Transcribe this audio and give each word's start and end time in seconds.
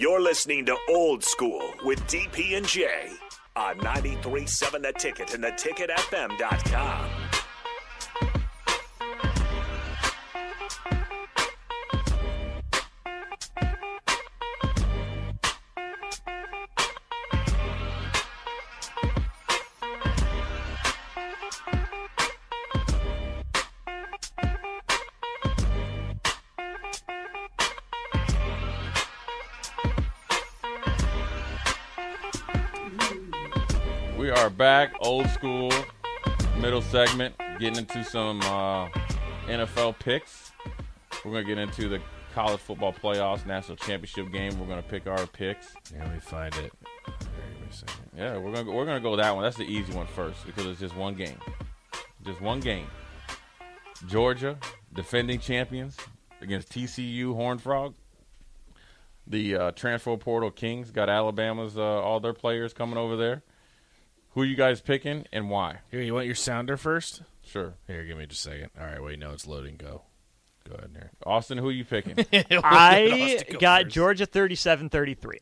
You're 0.00 0.20
listening 0.20 0.64
to 0.66 0.76
Old 0.90 1.24
School 1.24 1.60
with 1.82 1.98
DP 2.06 2.56
and 2.56 2.64
J 2.64 2.86
on 3.56 3.78
93.7 3.78 4.80
The 4.80 4.92
Ticket 4.96 5.34
and 5.34 5.42
theticketfm.com. 5.42 7.27
We 34.18 34.30
are 34.30 34.50
back, 34.50 34.94
old 34.98 35.28
school, 35.28 35.72
middle 36.56 36.82
segment, 36.82 37.36
getting 37.60 37.76
into 37.76 38.02
some 38.02 38.40
uh, 38.40 38.88
NFL 39.46 39.96
picks. 40.00 40.50
We're 41.24 41.30
going 41.30 41.46
to 41.46 41.54
get 41.54 41.58
into 41.58 41.88
the 41.88 42.00
college 42.34 42.58
football 42.58 42.92
playoffs, 42.92 43.46
national 43.46 43.76
championship 43.76 44.32
game. 44.32 44.58
We're 44.58 44.66
going 44.66 44.82
to 44.82 44.88
pick 44.88 45.06
our 45.06 45.24
picks. 45.28 45.72
Let 45.96 46.12
me 46.12 46.18
find 46.18 46.52
it. 46.56 46.72
Give 47.06 47.28
me 47.28 47.68
a 47.70 47.72
second. 47.72 48.10
Yeah, 48.16 48.38
we're 48.38 48.52
going 48.52 48.66
to 48.66 48.72
we're 48.72 48.86
to 48.86 49.00
go 49.00 49.14
that 49.14 49.32
one. 49.36 49.44
That's 49.44 49.56
the 49.56 49.62
easy 49.62 49.92
one 49.92 50.08
first 50.08 50.44
because 50.44 50.66
it's 50.66 50.80
just 50.80 50.96
one 50.96 51.14
game. 51.14 51.38
Just 52.26 52.40
one 52.40 52.58
game. 52.58 52.88
Georgia, 54.08 54.58
defending 54.92 55.38
champions 55.38 55.96
against 56.40 56.72
TCU 56.72 57.36
Horned 57.36 57.62
Frog. 57.62 57.94
The 59.28 59.54
uh, 59.54 59.70
transfer 59.70 60.16
portal 60.16 60.50
Kings 60.50 60.90
got 60.90 61.08
Alabama's 61.08 61.78
uh, 61.78 61.82
all 61.82 62.18
their 62.18 62.34
players 62.34 62.72
coming 62.72 62.98
over 62.98 63.16
there. 63.16 63.44
Who 64.30 64.42
are 64.42 64.46
you 64.46 64.56
guys 64.56 64.80
picking 64.80 65.26
and 65.32 65.50
why? 65.50 65.78
Here, 65.90 66.00
you 66.00 66.14
want 66.14 66.26
your 66.26 66.34
sounder 66.34 66.76
first? 66.76 67.22
Sure. 67.44 67.74
Here, 67.86 68.04
give 68.04 68.18
me 68.18 68.26
just 68.26 68.46
a 68.46 68.50
second. 68.50 68.70
All 68.78 68.86
right, 68.86 69.02
wait, 69.02 69.18
no, 69.18 69.32
it's 69.32 69.46
loading. 69.46 69.76
Go. 69.76 70.02
Go 70.68 70.74
ahead 70.76 70.90
here. 70.92 71.10
Austin, 71.24 71.58
who 71.58 71.68
are 71.68 71.72
you 71.72 71.84
picking? 71.84 72.14
I 72.62 73.42
got 73.58 73.88
Georgia 73.88 74.26
37 74.26 74.90
33. 74.90 75.38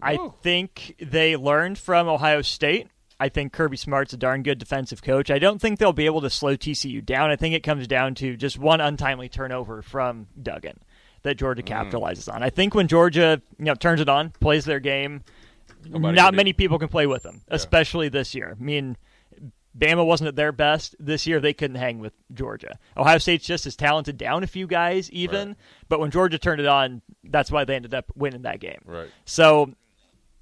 I 0.00 0.18
think 0.42 0.96
they 1.00 1.36
learned 1.36 1.78
from 1.78 2.08
Ohio 2.08 2.42
State. 2.42 2.88
I 3.20 3.28
think 3.28 3.52
Kirby 3.52 3.76
Smart's 3.76 4.12
a 4.12 4.16
darn 4.16 4.42
good 4.42 4.58
defensive 4.58 5.00
coach. 5.00 5.30
I 5.30 5.38
don't 5.38 5.60
think 5.60 5.78
they'll 5.78 5.92
be 5.92 6.06
able 6.06 6.22
to 6.22 6.30
slow 6.30 6.56
TCU 6.56 7.04
down. 7.04 7.30
I 7.30 7.36
think 7.36 7.54
it 7.54 7.62
comes 7.62 7.86
down 7.86 8.16
to 8.16 8.36
just 8.36 8.58
one 8.58 8.80
untimely 8.80 9.28
turnover 9.28 9.80
from 9.80 10.26
Duggan 10.42 10.80
that 11.22 11.36
Georgia 11.36 11.62
mm. 11.62 11.68
capitalizes 11.68 12.32
on. 12.32 12.42
I 12.42 12.50
think 12.50 12.74
when 12.74 12.88
Georgia, 12.88 13.40
you 13.58 13.64
know, 13.64 13.74
turns 13.76 14.00
it 14.00 14.08
on, 14.08 14.30
plays 14.30 14.64
their 14.64 14.80
game, 14.80 15.22
Nobody 15.88 16.16
not 16.16 16.34
many 16.34 16.52
people 16.52 16.78
can 16.78 16.88
play 16.88 17.06
with 17.06 17.22
them, 17.22 17.42
especially 17.48 18.08
this 18.08 18.34
year. 18.34 18.56
I 18.58 18.62
mean, 18.62 18.96
Bama 19.76 20.04
wasn't 20.04 20.28
at 20.28 20.36
their 20.36 20.52
best 20.52 20.94
this 20.98 21.26
year. 21.26 21.40
They 21.40 21.54
couldn't 21.54 21.76
hang 21.76 21.98
with 21.98 22.12
Georgia. 22.32 22.78
Ohio 22.96 23.18
State's 23.18 23.46
just 23.46 23.66
as 23.66 23.74
talented, 23.76 24.18
down 24.18 24.42
a 24.42 24.46
few 24.46 24.66
guys 24.66 25.10
even. 25.10 25.48
Right. 25.48 25.56
But 25.88 26.00
when 26.00 26.10
Georgia 26.10 26.38
turned 26.38 26.60
it 26.60 26.66
on, 26.66 27.00
that's 27.24 27.50
why 27.50 27.64
they 27.64 27.74
ended 27.74 27.94
up 27.94 28.06
winning 28.14 28.42
that 28.42 28.60
game. 28.60 28.80
Right. 28.84 29.08
So, 29.24 29.72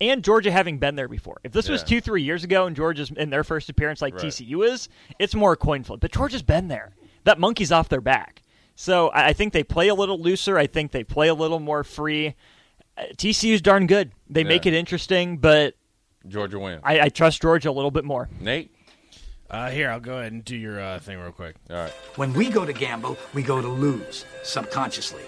and 0.01 0.25
Georgia 0.25 0.51
having 0.51 0.78
been 0.78 0.97
there 0.97 1.09
before. 1.09 1.41
If 1.45 1.53
this 1.53 1.69
was 1.69 1.84
two, 1.84 2.01
three 2.01 2.22
years 2.22 2.43
ago 2.43 2.67
and 2.67 2.75
Georgia's 2.75 3.11
in 3.11 3.31
their 3.31 3.45
first 3.45 3.69
appearance 3.69 4.03
like 4.03 4.15
Right. 4.15 4.25
TCU 4.25 4.67
is, 4.67 4.89
it's 5.19 5.34
more 5.34 5.53
a 5.53 5.57
coin 5.57 5.84
flip. 5.84 6.01
But 6.01 6.12
Georgia's 6.12 6.43
been 6.43 6.69
there. 6.69 6.97
That 7.25 7.39
monkey's 7.39 7.71
off 7.71 7.89
their 7.89 8.01
back. 8.01 8.43
So 8.75 9.11
I 9.12 9.34
think 9.34 9.53
they 9.53 9.62
play 9.62 9.89
a 9.89 9.95
little 9.95 10.19
looser. 10.19 10.57
I 10.57 10.67
think 10.67 10.91
they 10.91 11.05
play 11.05 11.28
a 11.28 11.34
little 11.34 11.61
more 11.61 11.84
free. 11.84 12.34
Uh, 13.00 13.05
TCU's 13.16 13.62
darn 13.62 13.87
good. 13.87 14.12
They 14.28 14.44
make 14.44 14.66
it 14.66 14.75
interesting, 14.75 15.38
but 15.38 15.75
Georgia 16.28 16.59
wins. 16.59 16.83
I, 16.84 17.00
I 17.00 17.09
trust 17.09 17.41
Georgia 17.43 17.71
a 17.71 17.72
little 17.72 17.91
bit 17.91 18.05
more. 18.05 18.28
Nate? 18.41 18.71
Uh, 19.49 19.71
here, 19.71 19.91
I'll 19.91 20.00
go 20.00 20.19
ahead 20.19 20.33
and 20.33 20.44
do 20.44 20.56
your 20.56 20.81
uh, 20.81 20.99
thing 21.00 21.19
real 21.19 21.33
quick. 21.33 21.56
All 21.71 21.77
right. 21.77 21.91
When 22.16 22.33
we 22.34 22.50
go 22.50 22.65
to 22.65 22.72
gamble, 22.72 23.16
we 23.34 23.43
go 23.43 23.60
to 23.60 23.66
lose, 23.69 24.25
subconsciously. 24.44 25.22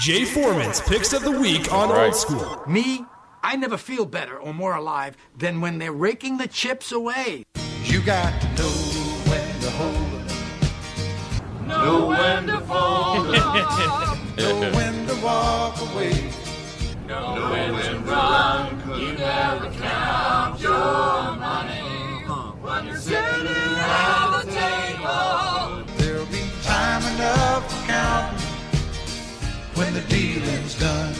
Jay 0.00 0.24
Foreman's 0.24 0.80
picks 0.82 1.12
of 1.12 1.22
the 1.24 1.32
week 1.32 1.72
on 1.72 1.88
Right. 1.88 2.06
Old 2.06 2.14
School. 2.14 2.62
Me, 2.68 3.04
I 3.42 3.56
never 3.56 3.76
feel 3.76 4.04
better 4.06 4.36
or 4.38 4.54
more 4.54 4.74
alive 4.76 5.16
than 5.36 5.60
when 5.60 5.78
they're 5.78 5.92
raking 5.92 6.36
the 6.38 6.46
chips 6.46 6.92
away. 6.92 7.42
You 7.84 8.00
got 8.02 8.40
to 8.40 8.48
know 8.54 8.68
when 9.28 9.60
to 9.60 9.70
hold 9.70 9.96
'em, 9.96 11.68
know 11.68 12.06
when 12.06 12.46
to 12.46 12.60
fall, 12.60 13.24
know 14.36 14.70
when 14.72 15.06
to 15.08 15.14
walk 15.24 15.80
away. 15.92 16.29
There'll 25.98 26.26
be 26.26 26.44
time 26.62 27.02
enough 27.14 27.68
for 27.68 27.86
counting 27.88 28.38
when 29.74 29.92
the 29.92 30.02
dealing's 30.02 30.78
done. 30.78 31.14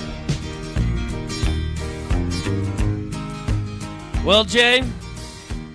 Well, 4.24 4.44
Jay, 4.44 4.84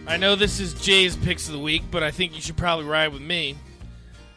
I 0.07 0.15
know 0.15 0.35
this 0.35 0.61
is 0.61 0.73
Jay's 0.75 1.17
picks 1.17 1.47
of 1.47 1.53
the 1.53 1.59
week, 1.59 1.83
but 1.91 2.03
I 2.03 2.11
think 2.11 2.35
you 2.35 2.41
should 2.41 2.55
probably 2.55 2.85
ride 2.85 3.11
with 3.11 3.21
me 3.21 3.57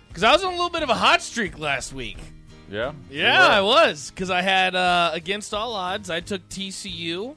because 0.08 0.24
I 0.24 0.32
was 0.32 0.42
on 0.42 0.52
a 0.52 0.56
little 0.56 0.70
bit 0.70 0.82
of 0.82 0.90
a 0.90 0.94
hot 0.94 1.22
streak 1.22 1.56
last 1.56 1.92
week. 1.92 2.18
Yeah? 2.70 2.92
Yeah, 3.10 3.46
I 3.46 3.60
was 3.62 4.10
because 4.10 4.30
I 4.30 4.42
had 4.42 4.74
uh, 4.74 5.10
against 5.14 5.54
all 5.54 5.72
odds. 5.74 6.10
I 6.10 6.20
took 6.20 6.46
TCU 6.48 7.34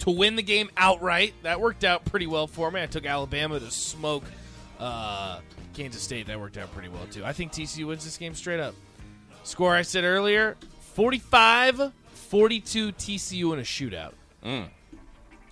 to 0.00 0.10
win 0.10 0.36
the 0.36 0.42
game 0.42 0.70
outright. 0.76 1.34
That 1.42 1.60
worked 1.60 1.84
out 1.84 2.04
pretty 2.04 2.26
well 2.26 2.46
for 2.46 2.70
me. 2.70 2.82
I 2.82 2.86
took 2.86 3.04
Alabama 3.06 3.58
to 3.60 3.70
smoke 3.70 4.24
uh, 4.78 5.40
Kansas 5.74 6.02
State. 6.02 6.26
That 6.28 6.38
worked 6.40 6.58
out 6.58 6.72
pretty 6.72 6.88
well 6.88 7.06
too. 7.10 7.24
I 7.24 7.32
think 7.32 7.52
TCU 7.52 7.86
wins 7.86 8.04
this 8.04 8.16
game 8.18 8.34
straight 8.34 8.60
up. 8.60 8.74
Score 9.44 9.74
I 9.74 9.82
said 9.82 10.04
earlier 10.04 10.56
45 10.94 11.92
42 12.12 12.92
TCU 12.92 13.52
in 13.52 13.58
a 13.58 13.62
shootout. 13.62 14.12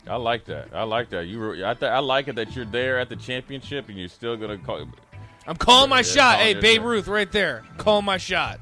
I 0.09 0.17
like 0.17 0.47
that. 0.47 0.69
I 0.73 0.85
like 0.85 1.11
that. 1.11 1.27
You 1.27 1.39
were, 1.39 1.53
I, 1.67 1.75
th- 1.75 1.91
I 1.91 1.99
like 1.99 2.29
it 2.29 2.37
that 2.37 2.57
you're 2.57 2.65
there 2.65 2.99
at 2.99 3.09
the 3.09 3.17
championship 3.17 3.89
and 3.89 3.99
you're 3.99 4.09
still 4.09 4.37
going 4.37 4.59
to 4.59 4.65
call. 4.65 4.87
I'm 5.47 5.57
calling 5.57 5.91
my 5.91 5.99
Yeah, 5.99 6.03
shot. 6.03 6.39
Hey, 6.39 6.55
Babe. 6.55 6.83
Ruth, 6.83 7.07
right 7.07 7.31
there. 7.31 7.65
Call 7.77 8.03
my 8.03 8.17
shot. 8.17 8.61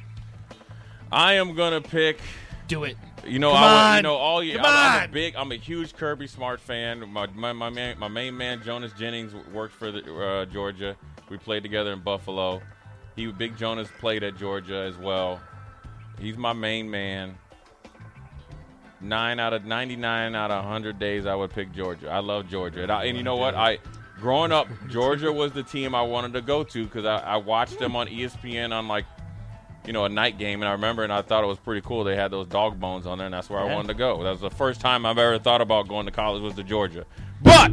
I 1.10 1.34
am 1.34 1.54
going 1.54 1.80
to 1.80 1.88
pick. 1.88 2.18
Do 2.66 2.84
it. 2.84 2.96
You 3.26 3.38
know, 3.38 3.52
Come 3.52 3.62
I, 3.62 3.90
on. 3.90 3.96
you 3.96 4.02
know, 4.02 4.14
all 4.14 4.42
year. 4.42 4.56
Come 4.56 4.66
I'm, 4.66 4.72
I'm 4.72 5.00
a 5.00 5.04
on. 5.04 5.10
big. 5.10 5.34
I'm 5.36 5.52
a 5.52 5.56
huge 5.56 5.94
Kirby 5.94 6.26
Smart 6.26 6.60
fan. 6.60 7.08
My 7.10 7.26
my 7.26 7.52
my, 7.52 7.70
man, 7.70 7.98
my 7.98 8.08
main 8.08 8.36
man 8.36 8.62
Jonas 8.62 8.92
Jennings 8.92 9.34
worked 9.52 9.74
for 9.74 9.90
the, 9.90 10.14
uh, 10.14 10.44
Georgia. 10.46 10.96
We 11.28 11.36
played 11.36 11.62
together 11.62 11.92
in 11.92 12.00
Buffalo. 12.00 12.62
He 13.16 13.26
Big 13.32 13.56
Jonas 13.56 13.88
played 13.98 14.22
at 14.22 14.36
Georgia 14.36 14.76
as 14.76 14.96
well. 14.96 15.40
He's 16.20 16.36
my 16.36 16.52
main 16.52 16.90
man. 16.90 17.36
Nine 19.00 19.38
out 19.38 19.52
of 19.52 19.64
ninety-nine 19.64 20.34
out 20.34 20.50
of 20.50 20.64
hundred 20.64 20.98
days, 20.98 21.24
I 21.26 21.34
would 21.34 21.50
pick 21.50 21.72
Georgia. 21.72 22.10
I 22.10 22.18
love 22.18 22.48
Georgia, 22.48 22.82
and, 22.82 22.90
I, 22.92 23.04
and 23.04 23.16
you 23.16 23.22
know 23.22 23.36
what? 23.36 23.54
I 23.54 23.78
growing 24.18 24.50
up, 24.52 24.68
Georgia 24.88 25.32
was 25.32 25.52
the 25.52 25.62
team 25.62 25.94
I 25.94 26.02
wanted 26.02 26.32
to 26.34 26.40
go 26.40 26.64
to 26.64 26.84
because 26.84 27.04
I, 27.04 27.18
I 27.18 27.36
watched 27.36 27.78
them 27.78 27.94
on 27.94 28.08
ESPN 28.08 28.72
on 28.72 28.88
like 28.88 29.04
you 29.88 29.94
know, 29.94 30.04
a 30.04 30.08
night 30.10 30.36
game. 30.36 30.60
And 30.60 30.68
I 30.68 30.72
remember, 30.72 31.02
and 31.02 31.10
I 31.10 31.22
thought 31.22 31.42
it 31.42 31.46
was 31.46 31.58
pretty 31.58 31.80
cool. 31.80 32.04
They 32.04 32.14
had 32.14 32.30
those 32.30 32.46
dog 32.46 32.78
bones 32.78 33.06
on 33.06 33.16
there, 33.16 33.24
and 33.26 33.32
that's 33.32 33.48
where 33.48 33.58
I 33.58 33.64
wanted 33.64 33.88
to 33.88 33.94
go. 33.94 34.22
That 34.22 34.32
was 34.32 34.40
the 34.40 34.50
first 34.50 34.82
time 34.82 35.06
I've 35.06 35.16
ever 35.16 35.38
thought 35.38 35.62
about 35.62 35.88
going 35.88 36.04
to 36.04 36.12
college 36.12 36.42
was 36.42 36.54
to 36.56 36.62
Georgia. 36.62 37.06
But 37.40 37.72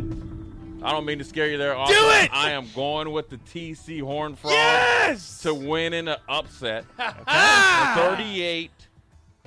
I 0.81 0.91
don't 0.91 1.03
mean 1.05 1.17
to 1.19 1.25
scare 1.25 1.49
you 1.49 1.57
there. 1.57 1.75
Austin. 1.75 1.97
it! 1.99 2.29
I 2.31 2.51
am 2.51 2.67
going 2.73 3.11
with 3.11 3.29
the 3.29 3.35
TC 3.37 4.01
Horn 4.01 4.37
Frogs 4.37 4.53
Yes! 4.53 5.41
to 5.41 5.53
win 5.53 5.91
in 5.93 6.07
an 6.07 6.15
upset. 6.29 6.85
Ah! 6.97 7.95
38 8.15 8.71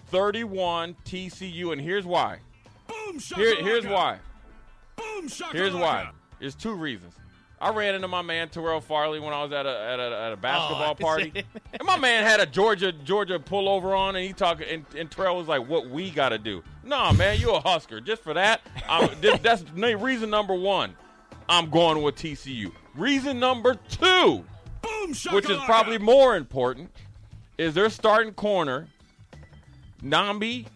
31 0.09 0.94
TCU. 1.06 1.73
And 1.73 1.81
here's 1.81 2.05
why. 2.05 2.38
Boom, 2.87 3.19
Here, 3.35 3.56
here's 3.62 3.87
why. 3.87 4.19
Boom. 4.94 5.29
Here's 5.53 5.75
why. 5.75 6.11
There's 6.38 6.55
two 6.55 6.75
reasons. 6.75 7.14
I 7.61 7.71
ran 7.71 7.95
into 7.95 8.09
my 8.09 8.23
man 8.23 8.49
Terrell 8.49 8.81
Farley 8.81 9.19
when 9.19 9.33
I 9.33 9.43
was 9.43 9.53
at 9.53 9.67
a 9.67 9.71
at 9.71 9.99
a, 9.99 10.03
at 10.03 10.11
a 10.11 10.33
oh, 10.33 10.37
basketball 10.37 10.91
I 10.91 10.95
party, 10.95 11.45
and 11.73 11.83
my 11.85 11.97
man 11.97 12.25
had 12.25 12.41
a 12.41 12.47
Georgia 12.47 12.93
Georgia 12.93 13.39
pullover 13.39 13.97
on, 13.97 14.15
and 14.17 14.25
he 14.25 14.33
talked, 14.33 14.63
and, 14.63 14.85
and 14.97 15.11
Terrell 15.11 15.37
was 15.37 15.49
like, 15.49 15.69
"What 15.69 15.91
we 15.91 16.11
got 16.11 16.29
to 16.31 16.39
do?" 16.39 16.63
Nah, 16.85 17.13
man, 17.13 17.41
you 17.41 17.53
a 17.53 17.61
Husker. 17.61 18.01
Just 18.01 18.23
for 18.23 18.35
that, 18.35 18.61
I'm, 18.89 19.11
this, 19.21 19.41
that's 19.41 19.65
reason 19.73 20.31
number 20.31 20.55
one. 20.55 20.95
I'm 21.49 21.71
going 21.71 22.03
with 22.03 22.17
TCU. 22.17 22.73
Reason 22.95 23.39
number 23.39 23.75
two, 23.89 24.45
Boom, 24.83 25.13
shakalaka. 25.13 25.33
which 25.33 25.51
is 25.51 25.59
probably 25.65 25.99
more 25.99 26.37
important, 26.37 26.91
is 27.57 27.75
their 27.75 27.89
starting 27.91 28.35
corner, 28.35 28.89
Namdi 30.03 30.67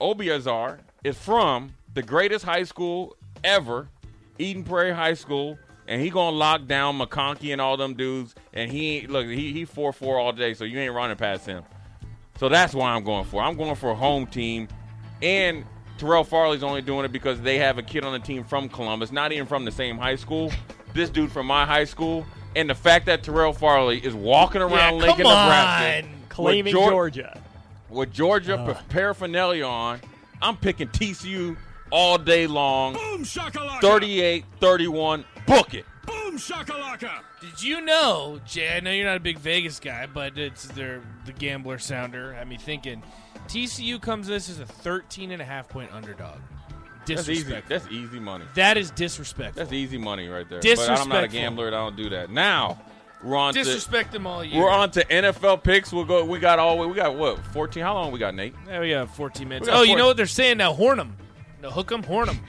Obiazor, 0.00 0.78
is 1.04 1.16
from 1.16 1.74
the 1.94 2.02
greatest 2.02 2.44
high 2.44 2.64
school 2.64 3.16
ever, 3.44 3.88
Eden 4.38 4.64
Prairie 4.64 4.92
High 4.92 5.14
School, 5.14 5.56
and 5.88 6.00
he 6.00 6.10
gonna 6.10 6.36
lock 6.36 6.66
down 6.66 6.98
McConkey 6.98 7.50
and 7.52 7.60
all 7.60 7.76
them 7.76 7.94
dudes. 7.94 8.34
And 8.52 8.70
he 8.70 8.98
ain't 8.98 9.10
look, 9.10 9.26
he 9.26 9.52
he 9.52 9.64
four 9.64 9.92
four 9.92 10.18
all 10.18 10.32
day, 10.32 10.54
so 10.54 10.64
you 10.64 10.78
ain't 10.78 10.94
running 10.94 11.16
past 11.16 11.46
him. 11.46 11.64
So 12.38 12.48
that's 12.48 12.74
why 12.74 12.90
I'm 12.90 13.02
going 13.02 13.24
for. 13.24 13.42
I'm 13.42 13.56
going 13.56 13.74
for 13.74 13.90
a 13.90 13.94
home 13.96 14.26
team, 14.26 14.68
and 15.22 15.64
Terrell 15.96 16.22
Farley's 16.22 16.62
only 16.62 16.82
doing 16.82 17.04
it 17.04 17.10
because 17.10 17.40
they 17.40 17.58
have 17.58 17.78
a 17.78 17.82
kid 17.82 18.04
on 18.04 18.12
the 18.12 18.20
team 18.20 18.44
from 18.44 18.68
Columbus, 18.68 19.10
not 19.10 19.32
even 19.32 19.46
from 19.46 19.64
the 19.64 19.72
same 19.72 19.98
high 19.98 20.14
school. 20.14 20.52
This 20.94 21.10
dude 21.10 21.32
from 21.32 21.46
my 21.46 21.64
high 21.66 21.84
school, 21.84 22.24
and 22.54 22.70
the 22.70 22.74
fact 22.74 23.06
that 23.06 23.22
Terrell 23.24 23.52
Farley 23.52 23.98
is 24.04 24.14
walking 24.14 24.60
around 24.62 24.94
Yeah, 24.96 25.06
Lincoln, 25.06 25.24
come 25.24 25.32
Nebraska, 25.32 26.02
on. 26.06 26.14
Claiming 26.28 26.74
with 26.74 26.82
Geor- 26.84 26.90
Georgia. 26.90 27.42
with 27.88 28.12
Georgia 28.12 28.56
uh. 28.56 28.74
paraphernalia 28.88 29.66
on, 29.66 30.00
I'm 30.40 30.56
picking 30.56 30.86
TCU 30.88 31.56
all 31.90 32.18
day 32.18 32.46
long. 32.46 32.94
Boom, 32.94 33.24
shakalaka. 33.24 33.80
38 33.80 34.44
31. 34.60 35.24
Book 35.48 35.74
it. 35.74 35.84
Boom, 36.06 36.36
shakalaka. 36.36 37.20
Did 37.40 37.62
you 37.62 37.80
know, 37.80 38.40
Jay? 38.46 38.76
I 38.76 38.80
know 38.80 38.90
you're 38.90 39.06
not 39.06 39.16
a 39.16 39.20
big 39.20 39.38
Vegas 39.38 39.80
guy, 39.80 40.06
but 40.06 40.38
it's 40.38 40.66
their 40.68 41.02
the 41.26 41.32
gambler 41.32 41.78
sounder 41.78 42.34
had 42.34 42.48
me 42.48 42.56
thinking. 42.56 43.02
TCU 43.48 44.00
comes 44.00 44.26
this 44.26 44.50
as 44.50 44.60
a 44.60 44.66
13 44.66 45.30
and 45.32 45.40
a 45.40 45.44
half 45.44 45.68
point 45.68 45.90
underdog. 45.92 46.38
That's 47.06 47.28
easy. 47.28 47.62
That's 47.66 47.88
easy 47.88 48.20
money. 48.20 48.44
That 48.54 48.76
is 48.76 48.90
disrespectful. 48.90 49.62
That's 49.62 49.72
easy 49.72 49.96
money 49.96 50.28
right 50.28 50.46
there. 50.48 50.60
But 50.60 50.90
I'm 50.90 51.08
not 51.08 51.24
a 51.24 51.28
gambler 51.28 51.68
and 51.68 51.74
I 51.74 51.78
don't 51.78 51.96
do 51.96 52.10
that. 52.10 52.30
Now, 52.30 52.78
we're 53.24 53.36
on 53.36 53.54
to 53.54 53.64
Disrespect 53.64 54.12
them 54.12 54.26
all 54.26 54.44
year. 54.44 54.60
we're 54.62 54.70
on 54.70 54.90
to 54.92 55.04
NFL 55.04 55.62
picks. 55.62 55.92
We'll 55.92 56.04
go 56.04 56.24
we 56.24 56.38
got 56.38 56.58
all 56.58 56.86
we 56.86 56.94
got 56.94 57.16
what? 57.16 57.38
14 57.46 57.82
How 57.82 57.94
long 57.94 58.12
we 58.12 58.18
got, 58.18 58.34
Nate? 58.34 58.54
Yeah, 58.66 58.80
we 58.80 58.90
got 58.90 59.14
14 59.16 59.48
minutes. 59.48 59.66
We 59.66 59.72
got 59.72 59.80
Oh, 59.80 59.82
you 59.82 59.96
know 59.96 60.06
what 60.06 60.16
they're 60.16 60.26
saying 60.26 60.58
now? 60.58 60.72
Horn 60.74 60.98
them. 60.98 61.16
No, 61.62 61.70
hook 61.70 61.88
them, 61.88 62.02
horn 62.02 62.26
them. 62.26 62.40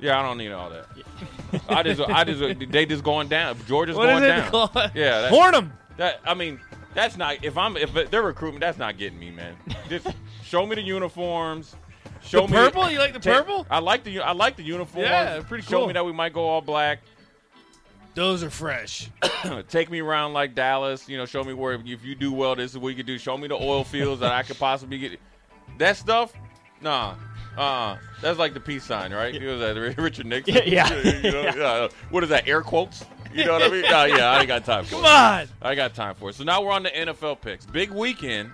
Yeah, 0.00 0.18
I 0.18 0.22
don't 0.22 0.38
need 0.38 0.52
all 0.52 0.70
that. 0.70 0.86
I 1.68 1.82
just 1.82 2.00
I 2.00 2.24
just 2.24 2.70
they 2.70 2.86
just 2.86 3.02
going 3.04 3.28
down. 3.28 3.56
Georgia's 3.66 3.96
What 3.96 4.06
going 4.06 4.22
is 4.24 4.30
it 4.30 4.36
down. 4.36 4.50
called? 4.50 4.70
Yeah, 4.94 5.22
that- 5.22 5.30
horn 5.30 5.52
them. 5.52 5.72
That 5.96 6.20
I 6.24 6.34
mean, 6.34 6.60
that's 6.94 7.16
not 7.16 7.44
if 7.44 7.56
I'm 7.58 7.76
if 7.76 7.92
they're 8.10 8.22
recruiting, 8.22 8.60
that's 8.60 8.78
not 8.78 8.98
getting 8.98 9.18
me, 9.18 9.30
man. 9.30 9.56
Just 9.88 10.06
show 10.44 10.64
me 10.66 10.76
the 10.76 10.82
uniforms. 10.82 11.74
Show 12.22 12.42
The 12.46 12.52
me 12.52 12.58
purple? 12.58 12.90
You 12.90 12.98
like 12.98 13.12
the 13.12 13.18
take- 13.20 13.34
purple? 13.34 13.66
I 13.70 13.78
like 13.78 14.04
the 14.04 14.20
I 14.20 14.32
like 14.32 14.56
the 14.56 14.62
uniforms. 14.62 15.08
Yeah, 15.08 15.40
pretty 15.46 15.62
cool. 15.64 15.80
Show 15.82 15.86
me 15.86 15.92
that 15.94 16.04
we 16.04 16.12
might 16.12 16.32
go 16.32 16.46
all 16.46 16.60
black. 16.60 17.00
Those 18.14 18.42
are 18.42 18.50
fresh. 18.50 19.08
Take 19.68 19.90
me 19.90 20.00
around 20.00 20.32
like 20.32 20.54
Dallas. 20.56 21.08
You 21.08 21.18
know, 21.18 21.24
show 21.26 21.44
me 21.44 21.52
where 21.52 21.74
if 21.74 22.04
you 22.04 22.14
do 22.16 22.32
well, 22.32 22.56
this 22.56 22.72
is 22.72 22.78
what 22.78 22.88
you 22.88 22.96
can 22.96 23.06
do. 23.06 23.16
Show 23.16 23.36
me 23.38 23.46
the 23.46 23.54
oil 23.54 23.84
fields 23.84 24.20
that 24.22 24.32
I 24.32 24.42
could 24.42 24.58
possibly 24.58 24.98
get. 24.98 25.20
That 25.78 25.96
stuff, 25.96 26.32
nah. 26.80 27.14
Uh, 27.58 27.96
that's 28.22 28.38
like 28.38 28.54
the 28.54 28.60
peace 28.60 28.84
sign, 28.84 29.12
right? 29.12 29.34
You 29.34 29.48
Was 29.48 29.60
that 29.60 29.76
Richard 29.98 30.26
Nixon. 30.26 30.54
Yeah, 30.54 30.62
yeah. 30.64 30.94
You 31.24 31.32
know, 31.32 31.42
yeah. 31.42 31.88
What 32.10 32.22
is 32.22 32.30
that? 32.30 32.46
Air 32.46 32.62
quotes? 32.62 33.04
You 33.34 33.44
know 33.44 33.52
what 33.54 33.62
I 33.62 33.68
mean? 33.68 33.82
Nah, 33.82 34.04
yeah, 34.04 34.30
I 34.30 34.38
ain't 34.38 34.48
got 34.48 34.64
time 34.64 34.84
for 34.84 34.92
Come 34.96 35.04
it. 35.04 35.08
on. 35.08 35.48
I 35.60 35.74
got 35.74 35.94
time 35.94 36.14
for 36.14 36.30
it. 36.30 36.34
So 36.36 36.44
now 36.44 36.62
we're 36.62 36.72
on 36.72 36.84
the 36.84 36.90
NFL 36.90 37.40
picks. 37.40 37.66
Big 37.66 37.90
weekend. 37.90 38.52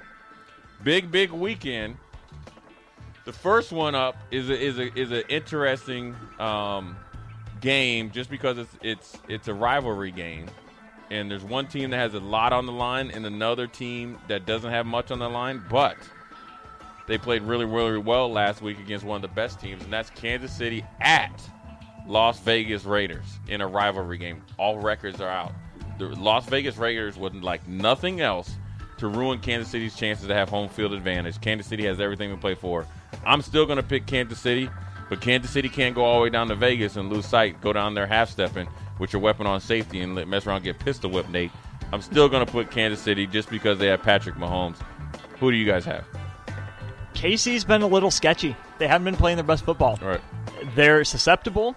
Big 0.82 1.10
big 1.10 1.30
weekend. 1.30 1.96
The 3.24 3.32
first 3.32 3.72
one 3.72 3.94
up 3.94 4.16
is 4.30 4.50
a, 4.50 4.58
is 4.60 4.78
a, 4.78 4.98
is 4.98 5.10
an 5.10 5.22
interesting 5.28 6.14
um, 6.38 6.96
game 7.60 8.10
just 8.10 8.28
because 8.28 8.58
it's 8.58 8.76
it's 8.82 9.18
it's 9.28 9.48
a 9.48 9.54
rivalry 9.54 10.10
game, 10.10 10.46
and 11.10 11.30
there's 11.30 11.44
one 11.44 11.66
team 11.66 11.90
that 11.90 11.96
has 11.98 12.14
a 12.14 12.20
lot 12.20 12.52
on 12.52 12.66
the 12.66 12.72
line 12.72 13.10
and 13.10 13.24
another 13.24 13.66
team 13.66 14.18
that 14.28 14.44
doesn't 14.44 14.70
have 14.70 14.84
much 14.86 15.10
on 15.10 15.18
the 15.20 15.28
line, 15.28 15.62
but 15.70 15.96
they 17.06 17.18
played 17.18 17.42
really 17.42 17.64
really 17.64 17.98
well 17.98 18.30
last 18.30 18.62
week 18.62 18.78
against 18.78 19.04
one 19.04 19.16
of 19.16 19.22
the 19.22 19.34
best 19.34 19.60
teams, 19.60 19.82
and 19.82 19.92
that's 19.92 20.10
Kansas 20.10 20.52
City 20.52 20.84
at 21.00 21.42
Las 22.06 22.38
Vegas 22.40 22.84
Raiders 22.84 23.38
in 23.48 23.60
a 23.60 23.66
rivalry 23.66 24.18
game. 24.18 24.42
All 24.58 24.78
records 24.78 25.20
are 25.20 25.28
out. 25.28 25.52
The 25.98 26.06
Las 26.06 26.46
Vegas 26.46 26.76
Raiders 26.76 27.16
would 27.16 27.42
like 27.42 27.66
nothing 27.68 28.20
else 28.20 28.54
to 28.98 29.08
ruin 29.08 29.38
Kansas 29.40 29.70
City's 29.70 29.96
chances 29.96 30.26
to 30.26 30.34
have 30.34 30.48
home 30.48 30.68
field 30.68 30.92
advantage. 30.92 31.40
Kansas 31.40 31.66
City 31.66 31.84
has 31.86 32.00
everything 32.00 32.30
to 32.30 32.36
play 32.36 32.54
for. 32.54 32.86
I'm 33.24 33.42
still 33.42 33.66
going 33.66 33.76
to 33.76 33.82
pick 33.82 34.06
Kansas 34.06 34.38
City, 34.38 34.68
but 35.08 35.20
Kansas 35.20 35.50
City 35.50 35.68
can't 35.68 35.94
go 35.94 36.04
all 36.04 36.18
the 36.18 36.24
way 36.24 36.30
down 36.30 36.48
to 36.48 36.54
Vegas 36.54 36.96
and 36.96 37.10
lose 37.10 37.26
sight, 37.26 37.60
go 37.60 37.72
down 37.72 37.94
there 37.94 38.06
half 38.06 38.30
stepping 38.30 38.68
with 38.98 39.12
your 39.12 39.22
weapon 39.22 39.46
on 39.46 39.60
safety 39.60 40.00
and 40.00 40.14
let- 40.14 40.28
mess 40.28 40.46
around 40.46 40.62
get 40.62 40.78
pistol 40.78 41.10
whipped, 41.10 41.30
Nate. 41.30 41.50
I'm 41.92 42.02
still 42.02 42.28
going 42.28 42.44
to 42.44 42.50
put 42.50 42.70
Kansas 42.70 43.00
City 43.00 43.26
just 43.26 43.50
because 43.50 43.78
they 43.78 43.86
have 43.86 44.02
Patrick 44.02 44.36
Mahomes. 44.36 44.76
Who 45.40 45.50
do 45.50 45.56
you 45.56 45.66
guys 45.66 45.84
have? 45.84 46.04
Casey's 47.14 47.64
been 47.64 47.82
a 47.82 47.86
little 47.86 48.10
sketchy. 48.10 48.56
They 48.78 48.88
haven't 48.88 49.04
been 49.04 49.16
playing 49.16 49.36
their 49.36 49.44
best 49.46 49.64
football. 49.64 49.98
All 50.02 50.08
right. 50.08 50.20
They're 50.74 51.04
susceptible. 51.04 51.74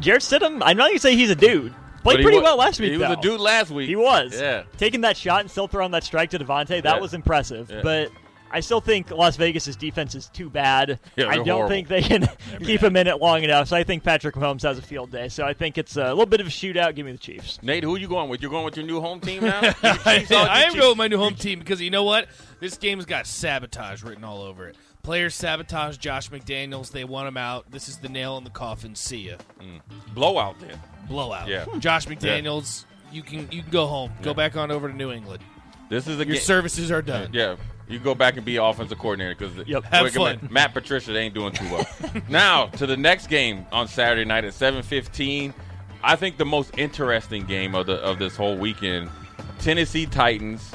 Jarrett 0.00 0.22
Stidham, 0.22 0.62
I'm 0.64 0.76
not 0.76 0.88
going 0.88 0.94
to 0.94 1.00
say 1.00 1.16
he's 1.16 1.30
a 1.30 1.34
dude. 1.34 1.74
Played 2.02 2.22
pretty 2.22 2.38
wa- 2.38 2.44
well 2.44 2.56
last 2.58 2.78
week, 2.78 2.92
He 2.92 2.98
was 2.98 3.08
though. 3.08 3.14
a 3.14 3.22
dude 3.22 3.40
last 3.40 3.70
week. 3.70 3.88
He 3.88 3.96
was. 3.96 4.38
Yeah. 4.38 4.62
Taking 4.76 5.00
that 5.00 5.16
shot 5.16 5.40
and 5.40 5.50
still 5.50 5.66
throwing 5.66 5.90
that 5.92 6.04
strike 6.04 6.30
to 6.30 6.38
Davante, 6.38 6.68
that 6.68 6.84
Yeah. 6.84 6.98
was 7.00 7.14
impressive. 7.14 7.68
Yeah. 7.70 7.80
But 7.82 8.10
I 8.50 8.60
still 8.60 8.80
think 8.80 9.10
Las 9.10 9.36
Vegas' 9.36 9.74
defense 9.76 10.14
is 10.14 10.28
too 10.28 10.48
bad. 10.48 10.98
Yeah, 11.16 11.28
I 11.28 11.36
don't 11.36 11.46
horrible. 11.48 11.68
think 11.68 11.88
they 11.88 12.00
can 12.02 12.28
keep 12.60 12.80
him 12.82 12.96
in 12.96 13.06
it 13.06 13.20
long 13.20 13.42
enough. 13.42 13.68
So 13.68 13.76
I 13.76 13.82
think 13.84 14.04
Patrick 14.04 14.34
Mahomes 14.36 14.62
has 14.62 14.78
a 14.78 14.82
field 14.82 15.10
day. 15.10 15.28
So 15.28 15.44
I 15.44 15.52
think 15.52 15.78
it's 15.78 15.96
a 15.96 16.08
little 16.10 16.26
bit 16.26 16.40
of 16.40 16.46
a 16.46 16.50
shootout. 16.50 16.94
Give 16.94 17.04
me 17.06 17.12
the 17.12 17.18
Chiefs. 17.18 17.58
Nate, 17.62 17.82
who 17.84 17.94
are 17.94 17.98
you 17.98 18.08
going 18.08 18.28
with? 18.30 18.40
You're 18.40 18.50
going 18.50 18.64
with 18.64 18.76
your 18.76 18.86
new 18.86 19.00
home 19.00 19.20
team 19.20 19.42
now? 19.42 19.60
I, 19.82 20.24
I 20.30 20.62
am 20.64 20.74
going 20.76 20.90
with 20.90 20.98
my 20.98 21.08
new 21.08 21.18
home 21.18 21.34
team 21.34 21.58
because 21.58 21.80
you 21.80 21.90
know 21.90 22.04
what? 22.04 22.28
This 22.60 22.76
game's 22.78 23.04
got 23.04 23.26
sabotage 23.26 24.02
written 24.02 24.24
all 24.24 24.42
over 24.42 24.68
it. 24.68 24.76
Players 25.02 25.34
sabotage 25.34 25.98
Josh 25.98 26.30
McDaniels. 26.30 26.90
They 26.90 27.04
want 27.04 27.28
him 27.28 27.36
out. 27.36 27.70
This 27.70 27.88
is 27.88 27.98
the 27.98 28.08
nail 28.08 28.38
in 28.38 28.44
the 28.44 28.50
coffin. 28.50 28.94
See 28.94 29.28
ya. 29.28 29.36
Mm. 29.60 29.80
blowout 30.14 30.58
then. 30.60 30.80
Blowout. 31.08 31.46
Yeah. 31.48 31.64
Josh 31.78 32.06
McDaniels, 32.06 32.84
you 33.12 33.22
can 33.22 33.48
you 33.52 33.62
can 33.62 33.70
go 33.70 33.86
home. 33.86 34.10
Go 34.22 34.34
back 34.34 34.56
on 34.56 34.70
over 34.72 34.88
to 34.88 34.94
New 34.94 35.12
England. 35.12 35.42
This 35.88 36.08
is 36.08 36.18
a 36.18 36.24
Your 36.26 36.34
ga- 36.34 36.40
services 36.40 36.90
are 36.90 37.02
done. 37.02 37.30
Yeah, 37.32 37.54
you 37.88 37.98
go 37.98 38.14
back 38.14 38.36
and 38.36 38.44
be 38.44 38.56
offensive 38.56 38.98
coordinator 38.98 39.34
because 39.34 39.66
Yep. 39.66 39.84
Have 39.84 40.12
fun. 40.12 40.48
Matt 40.50 40.74
Patricia 40.74 41.16
ain't 41.16 41.34
doing 41.34 41.52
too 41.52 41.70
well. 41.70 41.86
now 42.28 42.66
to 42.66 42.86
the 42.86 42.96
next 42.96 43.28
game 43.28 43.66
on 43.72 43.88
Saturday 43.88 44.24
night 44.24 44.44
at 44.44 44.54
seven 44.54 44.82
fifteen. 44.82 45.54
I 46.02 46.16
think 46.16 46.36
the 46.36 46.44
most 46.44 46.76
interesting 46.78 47.46
game 47.46 47.74
of 47.74 47.86
the 47.86 47.94
of 47.94 48.18
this 48.18 48.36
whole 48.36 48.56
weekend: 48.56 49.10
Tennessee 49.58 50.06
Titans 50.06 50.72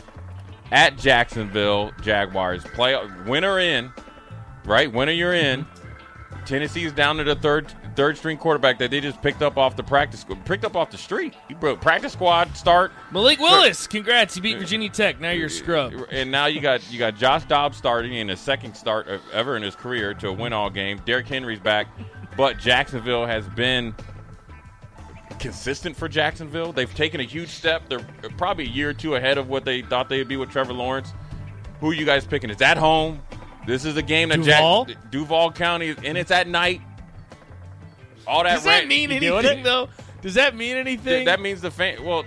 at 0.72 0.98
Jacksonville 0.98 1.92
Jaguars. 2.02 2.64
Play 2.64 2.98
winner 3.26 3.60
in, 3.60 3.92
right? 4.66 4.92
Winner 4.92 5.12
you're 5.12 5.34
in. 5.34 5.66
Mm-hmm. 5.66 6.46
Tennessee's 6.46 6.92
down 6.92 7.18
to 7.18 7.24
the 7.24 7.36
third 7.36 7.74
third 7.96 8.18
string 8.18 8.38
quarterback 8.38 8.80
that 8.80 8.92
they 8.92 9.00
just 9.00 9.22
picked 9.22 9.42
up 9.42 9.58
off 9.58 9.76
the 9.76 9.84
practice 9.84 10.26
picked 10.46 10.66
up 10.66 10.76
off 10.76 10.92
the 10.92 10.98
street. 10.98 11.34
He 11.48 11.54
broke 11.54 11.82
practice 11.82 12.14
squad 12.14 12.56
start. 12.56 12.92
Malik 13.12 13.40
Willis, 13.40 13.88
congrats! 13.88 14.36
You 14.36 14.42
beat 14.42 14.58
Virginia 14.58 14.90
Tech. 14.90 15.20
Now 15.20 15.32
you're 15.32 15.48
a 15.48 15.50
scrub. 15.50 15.94
Uh, 15.94 16.06
and 16.12 16.32
now 16.32 16.46
you 16.46 16.62
got 16.62 16.92
you 16.92 17.00
got 17.00 17.16
Josh 17.16 17.46
Dobbs 17.46 17.78
starting 17.78 18.14
in 18.14 18.28
his 18.30 18.40
second 18.40 18.76
start 18.76 19.08
of, 19.08 19.22
ever 19.34 19.56
in 19.58 19.64
his 19.64 19.76
career 19.76 20.14
to 20.16 20.30
a 20.30 20.34
win 20.34 20.54
all 20.54 20.70
game. 20.70 21.02
Derrick 21.06 21.28
Henry's 21.28 21.60
back, 21.60 21.88
but 22.38 22.58
Jacksonville 22.58 23.26
has 23.26 23.48
been 23.50 23.96
consistent 25.40 25.96
for 25.96 26.08
Jacksonville. 26.08 26.72
They've 26.72 26.94
taken 26.94 27.20
a 27.20 27.24
huge 27.24 27.50
step. 27.50 27.90
They're 27.90 28.06
probably 28.38 28.66
a 28.66 28.70
year 28.70 28.90
or 28.90 28.94
two 28.94 29.16
ahead 29.16 29.38
of 29.38 29.50
what 29.50 29.66
they 29.66 29.82
thought 29.82 30.08
they'd 30.08 30.28
be 30.28 30.38
with 30.38 30.50
Trevor 30.50 30.74
Lawrence. 30.74 31.14
Who 31.80 31.90
are 31.90 31.94
you 31.94 32.06
guys 32.06 32.26
picking? 32.26 32.50
It's 32.50 32.62
at 32.62 32.78
home. 32.78 33.22
This 33.66 33.86
is 33.86 33.98
a 33.98 34.02
game 34.02 34.30
that 34.30 34.38
Duval? 34.38 34.86
Jack, 34.86 35.12
Duval 35.12 35.52
County, 35.52 35.96
and 36.04 36.18
it's 36.18 36.32
at 36.32 36.48
night. 36.48 36.82
All 38.28 38.44
that 38.44 38.56
Does 38.56 38.64
that 38.64 38.70
rant- 38.80 38.88
mean 38.88 39.12
anything 39.12 39.64
though? 39.64 39.90
Does 40.22 40.36
that 40.36 40.56
mean 40.56 40.78
anything? 40.78 41.04
Th- 41.06 41.26
that 41.26 41.40
means 41.40 41.62
the 41.62 41.72
fan. 41.72 42.04
Well, 42.04 42.24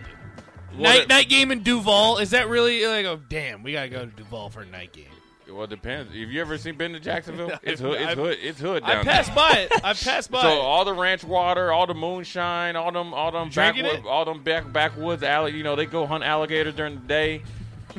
night 0.77 1.03
it- 1.03 1.09
night 1.09 1.29
game 1.29 1.51
in 1.51 1.63
Duval. 1.63 2.19
Is 2.19 2.31
that 2.31 2.49
really 2.49 2.85
like? 2.87 3.07
Oh, 3.07 3.21
damn, 3.29 3.63
we 3.63 3.73
gotta 3.73 3.89
go 3.89 4.01
to 4.01 4.07
Duval 4.11 4.51
for 4.51 4.63
a 4.63 4.67
night 4.67 4.93
game. 4.93 5.07
Well, 5.49 5.65
it 5.65 5.71
depends. 5.71 6.09
Have 6.11 6.17
you 6.31 6.41
ever 6.41 6.57
seen 6.59 6.77
been 6.77 6.95
to 6.95 7.01
Jacksonville? 7.01 7.53
It's 7.63 7.81
hood. 7.81 8.01
It's 8.01 8.15
hood. 8.15 8.39
It's 8.43 8.61
hood 8.61 8.83
I 8.83 9.03
passed 9.05 9.35
by 9.35 9.51
it. 9.53 9.73
I 9.85 9.93
passed 9.93 10.31
by 10.31 10.41
So 10.43 10.49
it. 10.49 10.59
all 10.59 10.85
the 10.85 10.95
ranch 10.95 11.23
water, 11.23 11.71
all 11.71 11.87
the 11.87 11.95
moonshine, 11.95 12.77
all 12.77 12.91
them, 12.91 13.13
all 13.15 13.31
them 13.31 13.51
backwood, 13.51 14.05
all 14.07 14.25
them 14.25 14.43
back 14.43 14.73
backwoods 14.73 15.23
alley. 15.23 15.53
You 15.53 15.63
know, 15.63 15.77
they 15.77 15.87
go 15.87 16.07
hunt 16.07 16.25
alligators 16.25 16.75
during 16.75 16.95
the 16.95 17.07
day. 17.07 17.43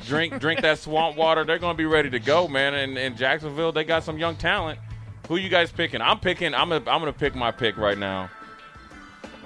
Drink, 0.08 0.40
drink 0.42 0.62
that 0.62 0.80
swamp 0.80 1.16
water. 1.16 1.46
They're 1.46 1.60
gonna 1.60 1.78
be 1.78 1.86
ready 1.86 2.10
to 2.10 2.20
go, 2.20 2.48
man. 2.50 2.74
And 2.74 2.98
in 2.98 3.16
Jacksonville, 3.16 3.72
they 3.72 3.86
got 3.86 4.04
some 4.04 4.18
young 4.18 4.36
talent. 4.36 4.78
Who 5.28 5.38
you 5.38 5.50
guys 5.50 5.72
picking? 5.72 6.02
I'm 6.02 6.20
picking. 6.20 6.54
I'm 6.54 6.70
gonna, 6.70 6.90
I'm 6.90 7.00
gonna 7.00 7.14
pick 7.14 7.36
my 7.36 7.52
pick 7.52 7.78
right 7.78 7.98
now. 7.98 8.30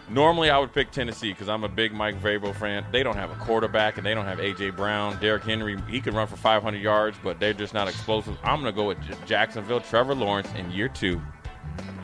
Normally, 0.10 0.50
I 0.50 0.58
would 0.58 0.74
pick 0.74 0.90
Tennessee 0.92 1.32
because 1.32 1.50
I'm 1.50 1.64
a 1.64 1.70
big 1.70 1.94
Mike 1.94 2.20
Vrabel 2.20 2.56
fan. 2.56 2.84
They 2.92 3.04
don't 3.04 3.16
have 3.16 3.30
a 3.30 3.36
quarterback 3.36 3.98
and 3.98 4.06
they 4.06 4.16
don't 4.16 4.26
have 4.26 4.40
AJ 4.40 4.76
Brown. 4.76 5.20
Derrick 5.20 5.44
Henry, 5.44 5.78
he 5.88 6.02
can 6.02 6.16
run 6.16 6.26
for 6.26 6.36
500 6.36 6.78
yards, 6.82 7.18
but 7.24 7.40
they're 7.40 7.54
just 7.54 7.76
not 7.76 7.88
explosive. 7.88 8.36
I'm 8.44 8.60
going 8.60 8.74
to 8.74 8.76
go 8.76 8.88
with 8.88 9.00
J- 9.04 9.14
Jacksonville. 9.28 9.82
Trevor 9.82 10.16
Lawrence 10.16 10.52
in 10.58 10.72
year 10.72 10.90
two, 10.90 11.22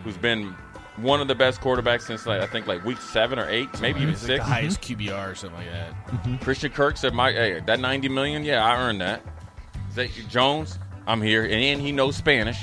who's 0.03 0.17
been 0.17 0.55
one 0.97 1.19
of 1.19 1.27
the 1.27 1.33
best 1.33 1.61
quarterbacks 1.61 2.03
since 2.03 2.27
like 2.27 2.41
I 2.41 2.47
think 2.47 2.67
like 2.67 2.85
week 2.85 2.99
seven 2.99 3.39
or 3.39 3.49
eight, 3.49 3.69
maybe 3.81 4.01
even 4.01 4.13
It's 4.13 4.21
like 4.21 4.37
six. 4.37 4.45
the 4.45 4.51
highest 4.51 4.81
mm-hmm. 4.81 5.01
QBR 5.01 5.31
or 5.31 5.35
something 5.35 5.57
like 5.57 5.71
that. 5.71 6.07
Mm-hmm. 6.07 6.35
Christian 6.37 6.71
Kirk 6.71 6.97
said, 6.97 7.13
"My 7.13 7.31
hey, 7.31 7.59
that 7.65 7.79
90 7.79 8.09
million, 8.09 8.43
yeah, 8.43 8.63
I 8.63 8.77
earned 8.77 9.01
that." 9.01 9.23
Zay 9.93 10.11
Jones, 10.29 10.77
I'm 11.07 11.21
here, 11.23 11.43
and 11.43 11.81
he 11.81 11.91
knows 11.91 12.15
Spanish. 12.15 12.59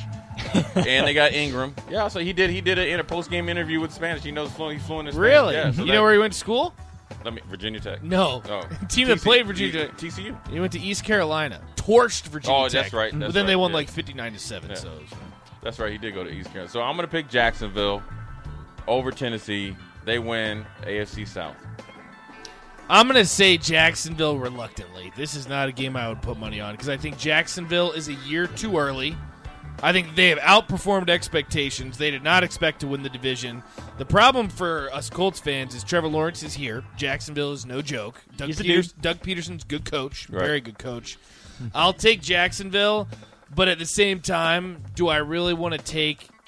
and 0.75 1.07
they 1.07 1.15
got 1.15 1.33
Ingram. 1.33 1.75
Yeah, 1.91 2.09
so 2.09 2.21
he 2.21 2.33
did. 2.33 2.51
He 2.51 2.61
did 2.61 2.79
it 2.79 2.89
in 2.89 3.01
a 3.01 3.05
post 3.05 3.31
game 3.31 3.49
interview 3.49 3.81
with 3.81 3.93
Spanish. 3.93 4.23
He 4.23 4.31
knows 4.31 4.51
fluent. 4.53 4.79
He's 4.79 4.87
fluent 4.87 5.09
in 5.09 5.15
Spanish. 5.15 5.31
Really? 5.33 5.55
Yeah, 5.55 5.71
so 5.71 5.81
you 5.81 5.87
that- 5.87 5.93
know 5.95 6.03
where 6.03 6.13
he 6.13 6.19
went 6.19 6.33
to 6.33 6.39
school? 6.39 6.75
Let 7.25 7.35
me 7.35 7.43
Virginia 7.49 7.79
Tech. 7.79 8.03
No. 8.03 8.43
Oh. 8.49 8.63
Team 8.89 9.09
that 9.09 9.19
TC 9.19 9.23
played 9.23 9.47
Virginia 9.47 9.87
Tech. 9.87 9.97
TCU. 9.97 10.49
He 10.51 10.61
went 10.61 10.73
to 10.73 10.81
East 10.81 11.05
Carolina. 11.05 11.61
Torched 11.77 12.29
Virginia 12.29 12.57
oh, 12.57 12.69
Tech. 12.69 12.71
Oh, 12.71 12.83
Tech. 12.83 12.83
that's 12.85 12.95
right, 12.95 13.13
but 13.13 13.21
that's 13.21 13.35
then 13.35 13.47
they 13.47 13.57
won 13.57 13.71
yeah. 13.71 13.77
like 13.77 13.91
59 13.91 14.33
to 14.33 14.39
7. 14.39 14.71
Yeah. 14.71 14.77
So 14.77 14.99
That's 15.63 15.79
right. 15.79 15.93
He 15.93 15.99
did 15.99 16.15
go 16.15 16.25
to 16.25 16.31
East 16.31 16.51
Carolina. 16.51 16.71
So 16.71 16.81
I'm 16.81 16.97
going 16.97 17.07
to 17.07 17.11
pick 17.13 17.29
Jacksonville 17.29 18.03
over 18.89 19.11
Tennessee. 19.11 19.77
They 20.05 20.19
win 20.19 20.67
AFC 20.83 21.29
South. 21.29 21.57
I'm 22.89 23.07
going 23.07 23.17
to 23.17 23.27
say 23.27 23.57
Jacksonville 23.57 24.39
reluctantly. 24.39 25.13
This 25.17 25.35
is 25.35 25.49
not 25.49 25.69
a 25.69 25.73
game 25.73 25.97
I 25.97 26.09
would 26.09 26.21
put 26.21 26.39
money 26.39 26.61
on 26.61 26.75
because 26.75 26.89
I 26.89 26.97
think 26.97 27.17
Jacksonville 27.17 27.93
is 27.93 28.09
a 28.09 28.15
year 28.15 28.47
too 28.47 28.77
early. 28.77 29.17
I 29.81 29.93
think 29.93 30.15
they 30.15 30.29
have 30.29 30.39
outperformed 30.39 31.09
expectations. 31.09 31.99
They 31.99 32.11
did 32.11 32.23
not 32.23 32.45
expect 32.45 32.81
to 32.81 32.87
win 32.87 33.03
the 33.03 33.09
division. 33.09 33.63
The 33.99 34.05
problem 34.05 34.49
for 34.49 34.91
us 34.93 35.11
Colts 35.11 35.41
fans 35.41 35.75
is 35.75 35.83
Trevor 35.85 36.09
Lawrence 36.09 36.43
is 36.43 36.55
here. 36.55 36.85
Jacksonville 36.97 37.53
is 37.53 37.67
no 37.67 37.83
joke. 37.83 38.21
Doug, 38.37 38.49
He's 38.49 38.61
Peters, 38.61 38.93
dude. 38.93 39.03
Doug 39.03 39.19
Pederson's 39.23 39.65
good 39.65 39.85
coach, 39.85 40.29
Right. 40.31 40.45
very 40.45 40.61
good 40.61 40.79
coach. 40.79 41.19
I'll 41.75 41.93
take 41.93 42.21
Jacksonville, 42.23 43.09
but 43.55 43.69
at 43.69 43.79
the 43.79 43.87
same 43.87 44.21
time, 44.21 44.83
do 44.95 45.09
I 45.09 45.17
really 45.19 45.55
want 45.55 45.75
to 45.75 45.81
take 45.81 46.29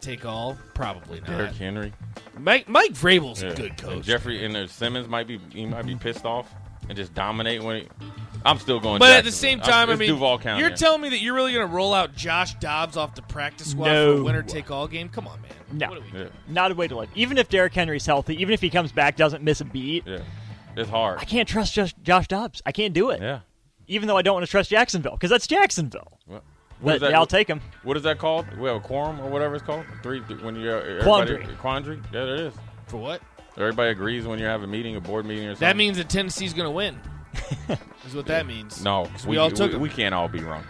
Take 0.00 0.26
all? 0.26 0.56
Probably 0.74 1.20
not. 1.20 1.28
Derrick 1.28 1.54
Henry. 1.54 1.92
Mike 2.38 2.68
Mike 2.68 2.92
Vrabel's 2.92 3.42
Yeah. 3.42 3.50
a 3.50 3.54
good 3.54 3.66
And 3.70 3.78
coach. 3.78 4.04
Jeffery 4.04 4.44
and 4.44 4.54
uh, 4.56 4.66
Simmons 4.66 5.08
might 5.08 5.26
be 5.26 5.40
he 5.50 5.64
might 5.66 5.86
be 5.86 5.96
pissed 5.96 6.24
off 6.24 6.52
and 6.88 6.96
just 6.96 7.14
dominate 7.14 7.62
when 7.62 7.82
he. 7.82 7.88
I'm 8.44 8.58
still 8.58 8.78
going. 8.78 8.98
But 8.98 9.10
at 9.10 9.24
the 9.24 9.32
same 9.32 9.58
Jacksonville. 9.58 9.72
time, 9.80 9.88
I 9.88 9.92
It's 9.94 10.00
mean, 10.00 10.08
Duval 10.10 10.38
County. 10.38 10.60
you're 10.60 10.70
telling 10.76 11.00
me 11.00 11.08
that 11.08 11.20
you're 11.20 11.34
really 11.34 11.52
going 11.52 11.66
to 11.66 11.74
roll 11.74 11.94
out 11.94 12.14
Josh 12.14 12.54
Dobbs 12.56 12.96
off 12.96 13.14
the 13.14 13.22
practice 13.22 13.70
squad 13.72 13.86
for 13.86 13.90
No. 13.92 14.12
a 14.18 14.22
winner 14.22 14.42
take 14.42 14.70
all 14.70 14.86
game? 14.86 15.08
Come 15.08 15.26
on, 15.26 15.40
man. 15.40 15.50
No, 15.72 15.88
What 15.88 15.98
are 15.98 16.00
we 16.12 16.20
yeah, 16.20 16.28
not 16.46 16.70
a 16.70 16.74
way 16.74 16.86
to 16.86 16.96
live. 16.96 17.08
Even 17.16 17.38
if 17.38 17.48
Derrick 17.48 17.74
Henry's 17.74 18.06
healthy, 18.06 18.40
even 18.40 18.52
if 18.54 18.60
he 18.60 18.70
comes 18.70 18.92
back, 18.92 19.16
doesn't 19.16 19.42
miss 19.42 19.60
a 19.60 19.64
beat, 19.64 20.04
yeah, 20.06 20.18
it's 20.76 20.88
hard. 20.90 21.18
I 21.18 21.24
can't 21.24 21.48
trust 21.48 21.74
Josh, 21.74 21.92
Josh 22.04 22.28
Dobbs. 22.28 22.62
I 22.64 22.70
can't 22.70 22.92
do 22.94 23.10
it. 23.10 23.20
Yeah. 23.20 23.40
Even 23.88 24.06
though 24.06 24.16
I 24.16 24.22
don't 24.22 24.34
want 24.34 24.46
to 24.46 24.50
trust 24.50 24.70
Jacksonville, 24.70 25.12
because 25.12 25.30
that's 25.30 25.46
Jacksonville. 25.48 26.20
What 26.80 26.92
But 26.94 27.00
that- 27.00 27.10
yeah, 27.12 27.18
I'll 27.18 27.26
take 27.26 27.48
him. 27.48 27.60
What 27.82 27.96
is 27.96 28.02
that 28.02 28.18
called? 28.18 28.46
We 28.58 28.68
have 28.68 28.76
a 28.76 28.80
quorum 28.80 29.20
or 29.20 29.28
whatever 29.30 29.54
it's 29.54 29.64
called. 29.64 29.84
Three 30.02 30.20
when 30.20 30.56
you're 30.56 30.78
everybody- 30.78 31.04
Quandary. 31.04 31.46
Quandary. 31.58 32.00
Yeah, 32.12 32.24
there 32.24 32.34
it 32.34 32.40
is. 32.40 32.54
For 32.86 32.98
what? 32.98 33.22
Everybody 33.56 33.90
agrees 33.90 34.26
when 34.26 34.38
you 34.38 34.44
have 34.44 34.62
a 34.62 34.66
meeting, 34.66 34.96
a 34.96 35.00
board 35.00 35.24
meeting, 35.24 35.46
or 35.46 35.52
something. 35.52 35.66
That 35.66 35.76
means 35.76 35.96
that 35.96 36.10
Tennessee's 36.10 36.52
going 36.52 36.66
to 36.66 36.70
win. 36.70 37.00
is 38.06 38.14
what 38.14 38.26
that 38.26 38.46
means. 38.46 38.82
No, 38.82 39.08
we, 39.26 39.36
all 39.36 39.50
took 39.50 39.72
we, 39.72 39.78
we 39.78 39.88
can't 39.88 40.14
all 40.14 40.28
be 40.28 40.40
wrong. 40.40 40.64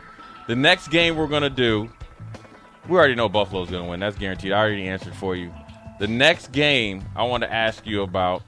The 0.46 0.56
next 0.56 0.88
game 0.88 1.16
we're 1.16 1.26
gonna 1.26 1.50
do, 1.50 1.90
we 2.88 2.96
already 2.96 3.14
know 3.14 3.28
Buffalo's 3.28 3.70
gonna 3.70 3.88
win. 3.88 4.00
That's 4.00 4.16
guaranteed. 4.16 4.52
I 4.52 4.58
already 4.58 4.88
answered 4.88 5.14
for 5.14 5.36
you. 5.36 5.52
The 5.98 6.06
next 6.06 6.52
game 6.52 7.04
I 7.14 7.25
want 7.25 7.42
to 7.42 7.52
ask 7.52 7.86
you 7.86 8.02
about, 8.02 8.42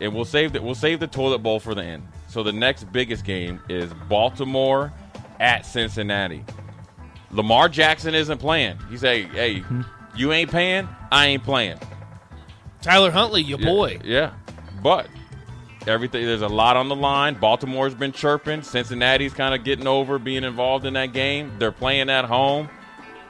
and 0.00 0.14
we'll 0.14 0.24
save 0.24 0.52
the, 0.52 0.62
we'll 0.62 0.74
save 0.74 1.00
the 1.00 1.06
toilet 1.06 1.38
bowl 1.38 1.58
for 1.60 1.74
the 1.74 1.82
end. 1.82 2.06
So 2.28 2.42
the 2.42 2.52
next 2.52 2.84
biggest 2.92 3.24
game 3.24 3.60
is 3.68 3.92
Baltimore 4.08 4.92
at 5.40 5.64
Cincinnati. 5.64 6.44
Lamar 7.36 7.68
Jackson 7.68 8.14
isn't 8.14 8.38
playing. 8.38 8.78
He 8.90 8.96
say, 8.96 9.22
"Hey, 9.24 9.62
you 10.16 10.32
ain't 10.32 10.50
paying. 10.50 10.88
I 11.12 11.26
ain't 11.26 11.44
playing." 11.44 11.78
Tyler 12.80 13.10
Huntley, 13.10 13.42
your 13.42 13.58
Yeah, 13.58 13.66
boy. 13.66 13.98
Yeah, 14.04 14.30
but 14.82 15.08
everything 15.86 16.24
there's 16.24 16.42
a 16.42 16.48
lot 16.48 16.76
on 16.76 16.88
the 16.88 16.96
line. 16.96 17.34
Baltimore's 17.34 17.94
been 17.94 18.12
chirping. 18.12 18.62
Cincinnati's 18.62 19.34
kind 19.34 19.54
of 19.54 19.64
getting 19.64 19.86
over 19.86 20.18
being 20.18 20.44
involved 20.44 20.86
in 20.86 20.94
that 20.94 21.12
game. 21.12 21.52
They're 21.58 21.72
playing 21.72 22.10
at 22.10 22.24
home. 22.24 22.68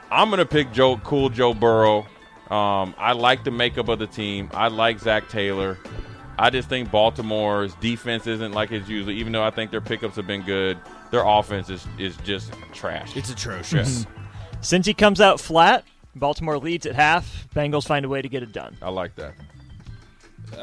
I'm 0.09 0.29
gonna 0.29 0.45
pick 0.45 0.71
Joe, 0.71 0.97
cool 0.97 1.29
Joe 1.29 1.53
Burrow. 1.53 2.07
Um, 2.49 2.95
I 2.97 3.11
like 3.11 3.43
the 3.43 3.51
makeup 3.51 3.89
of 3.89 3.99
the 3.99 4.07
team. 4.07 4.49
I 4.53 4.69
like 4.69 4.99
Zac 4.99 5.27
Taylor. 5.27 5.77
I 6.39 6.49
just 6.49 6.69
think 6.69 6.91
Baltimore's 6.91 7.73
defense 7.75 8.25
isn't 8.27 8.53
like 8.53 8.71
it's 8.71 8.87
usually. 8.87 9.15
Even 9.15 9.33
though 9.33 9.43
I 9.43 9.49
think 9.49 9.71
their 9.71 9.81
pickups 9.81 10.15
have 10.15 10.27
been 10.27 10.43
good, 10.43 10.77
their 11.11 11.23
offense 11.25 11.69
is 11.69 11.85
is 11.97 12.15
just 12.17 12.51
trash. 12.73 13.15
It's 13.15 13.29
atrocious. 13.29 14.05
Since 14.61 14.85
he 14.85 14.93
comes 14.93 15.21
out 15.21 15.39
flat, 15.39 15.83
Baltimore 16.15 16.57
leads 16.57 16.85
at 16.85 16.95
half. 16.95 17.47
Bengals 17.55 17.85
find 17.85 18.05
a 18.05 18.09
way 18.09 18.21
to 18.21 18.29
get 18.29 18.43
it 18.43 18.51
done. 18.51 18.75
I 18.81 18.89
like 18.89 19.15
that. 19.15 19.33
Uh, 20.53 20.61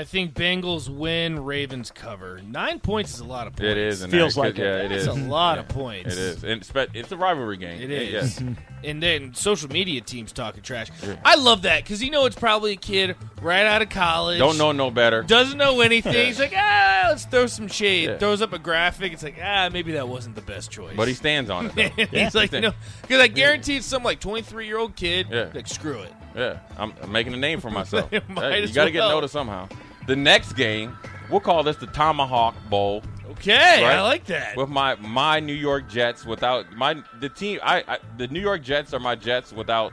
I 0.00 0.04
think 0.08 0.34
Bengals 0.34 0.88
win, 0.88 1.44
Ravens 1.44 1.92
cover. 1.92 2.40
Nine 2.44 2.80
points 2.80 3.14
is 3.14 3.20
a 3.20 3.24
lot 3.24 3.46
of 3.46 3.54
points. 3.54 3.70
It 3.70 3.76
is. 3.78 4.02
And 4.02 4.10
Feels 4.10 4.34
that- 4.34 4.40
like 4.40 4.58
it. 4.58 4.62
yeah, 4.62 4.76
it 4.82 4.88
That's 4.88 5.02
is. 5.02 5.06
a 5.06 5.12
lot 5.14 5.54
Yeah, 5.56 5.60
of 5.60 5.68
points. 5.68 6.12
It 6.12 6.18
is. 6.18 6.44
And 6.44 6.64
spe- 6.64 6.90
it's 6.94 7.12
a 7.12 7.16
rivalry 7.16 7.56
game. 7.58 7.80
It 7.80 7.90
is. 7.92 8.40
Yeah. 8.40 8.48
Yes. 8.48 8.56
and 8.84 9.02
then 9.02 9.34
social 9.34 9.68
media 9.68 10.00
teams 10.00 10.32
talking 10.32 10.62
trash. 10.62 10.88
I 11.24 11.36
love 11.36 11.62
that 11.62 11.82
because 11.82 12.02
you 12.02 12.10
know 12.10 12.26
it's 12.26 12.36
probably 12.36 12.72
a 12.72 12.76
kid 12.76 13.16
right 13.42 13.66
out 13.66 13.82
of 13.82 13.88
college. 13.88 14.38
Don't 14.38 14.58
know 14.58 14.72
no 14.72 14.90
better. 14.90 15.22
Doesn't 15.22 15.58
know 15.58 15.80
anything. 15.80 16.12
He's 16.26 16.38
like, 16.38 16.52
ah, 16.56 17.06
let's 17.10 17.24
throw 17.24 17.46
some 17.46 17.68
shade. 17.68 18.08
Yeah. 18.08 18.18
Throws 18.18 18.42
up 18.42 18.52
a 18.52 18.58
graphic. 18.58 19.12
It's 19.12 19.22
like, 19.22 19.36
ah, 19.42 19.68
maybe 19.72 19.92
that 19.92 20.08
wasn't 20.08 20.34
the 20.34 20.42
best 20.42 20.70
choice. 20.70 20.94
But 20.96 21.08
he 21.08 21.14
stands 21.14 21.50
on 21.50 21.66
it. 21.74 21.92
Though. 21.96 22.04
He's 22.18 22.34
like, 22.34 22.52
no, 22.52 22.72
because 23.02 23.20
I 23.20 23.28
guarantee 23.28 23.76
it's 23.76 23.86
some 23.86 24.02
like 24.02 24.20
23 24.20 24.66
year 24.66 24.78
old 24.78 24.96
kid. 24.96 25.28
Yeah. 25.30 25.50
Like, 25.54 25.66
screw 25.66 26.00
it. 26.00 26.12
Yeah, 26.36 26.58
I'm, 26.76 26.92
I'm 27.02 27.10
making 27.10 27.34
a 27.34 27.38
name 27.38 27.60
for 27.60 27.70
myself. 27.70 28.12
Might 28.28 28.52
Hey, 28.52 28.62
as 28.62 28.70
you 28.70 28.74
got 28.74 28.84
to 28.84 28.90
get 28.90 29.00
well. 29.00 29.10
noticed 29.10 29.32
somehow. 29.32 29.68
The 30.06 30.14
next 30.16 30.52
game, 30.54 30.96
we'll 31.30 31.40
call 31.40 31.62
this 31.62 31.76
the 31.76 31.86
Tomahawk 31.88 32.54
Bowl. 32.70 33.02
Okay, 33.30 33.82
Right? 33.84 33.96
I 33.96 34.02
like 34.02 34.24
that. 34.26 34.56
With 34.56 34.68
my 34.68 34.94
my 34.96 35.40
New 35.40 35.52
York 35.54 35.88
Jets 35.88 36.24
without 36.24 36.72
my 36.72 37.02
the 37.20 37.28
team 37.28 37.60
I, 37.62 37.84
I 37.86 37.98
the 38.16 38.28
New 38.28 38.40
York 38.40 38.62
Jets 38.62 38.94
are 38.94 39.00
my 39.00 39.14
Jets 39.14 39.52
without 39.52 39.92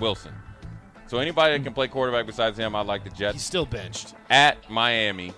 Wilson. 0.00 0.32
So 1.08 1.18
anybody 1.18 1.56
that 1.56 1.64
can 1.64 1.72
play 1.72 1.88
quarterback 1.88 2.26
besides 2.26 2.58
him, 2.58 2.74
I 2.74 2.80
like 2.82 3.04
the 3.04 3.10
Jets. 3.10 3.34
He's 3.34 3.44
still 3.44 3.66
benched. 3.66 4.14
At 4.28 4.68
Miami. 4.70 5.32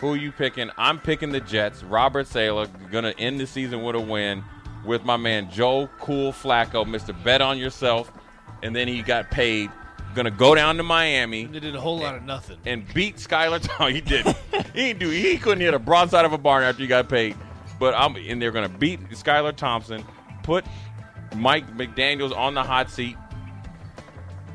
Who 0.00 0.14
are 0.14 0.16
you 0.16 0.32
picking? 0.32 0.70
I'm 0.76 0.98
picking 0.98 1.30
the 1.30 1.40
Jets. 1.40 1.84
Robert 1.84 2.26
Saleh 2.26 2.68
gonna 2.90 3.14
end 3.18 3.38
the 3.38 3.46
season 3.46 3.82
with 3.82 3.94
a 3.94 4.00
win 4.00 4.42
with 4.84 5.04
my 5.04 5.16
man 5.16 5.50
Joe 5.50 5.88
Cool 6.00 6.32
Flacco, 6.32 6.84
Mr. 6.84 7.14
Bet 7.22 7.40
on 7.40 7.58
Yourself, 7.58 8.12
and 8.62 8.74
then 8.74 8.88
he 8.88 9.02
got 9.02 9.30
paid. 9.30 9.70
Gonna 10.14 10.30
go 10.30 10.54
down 10.54 10.76
to 10.76 10.82
Miami 10.82 11.46
They 11.46 11.60
did 11.60 11.74
a 11.74 11.80
whole 11.80 11.98
lot 11.98 12.14
of 12.14 12.22
nothing. 12.24 12.58
and 12.66 12.84
beat 12.92 13.16
Skylar 13.16 13.60
Thompson. 13.60 13.94
He 13.94 14.00
did. 14.02 14.26
he 14.74 14.82
didn't 14.92 14.98
do. 15.00 15.08
He 15.08 15.38
couldn't 15.38 15.60
hit 15.62 15.72
a 15.74 15.78
broadside 15.78 16.24
of 16.24 16.32
a 16.32 16.38
barn 16.38 16.62
after 16.64 16.82
he 16.82 16.86
got 16.86 17.08
paid. 17.08 17.36
But 17.78 17.94
I'm 17.94 18.14
and 18.16 18.40
they're 18.40 18.50
gonna 18.52 18.68
beat 18.68 19.00
Skylar 19.10 19.56
Thompson. 19.56 20.04
Put 20.42 20.64
Mike 21.36 21.66
McDaniel's 21.76 22.32
on 22.32 22.54
the 22.54 22.62
hot 22.62 22.90
seat. 22.90 23.16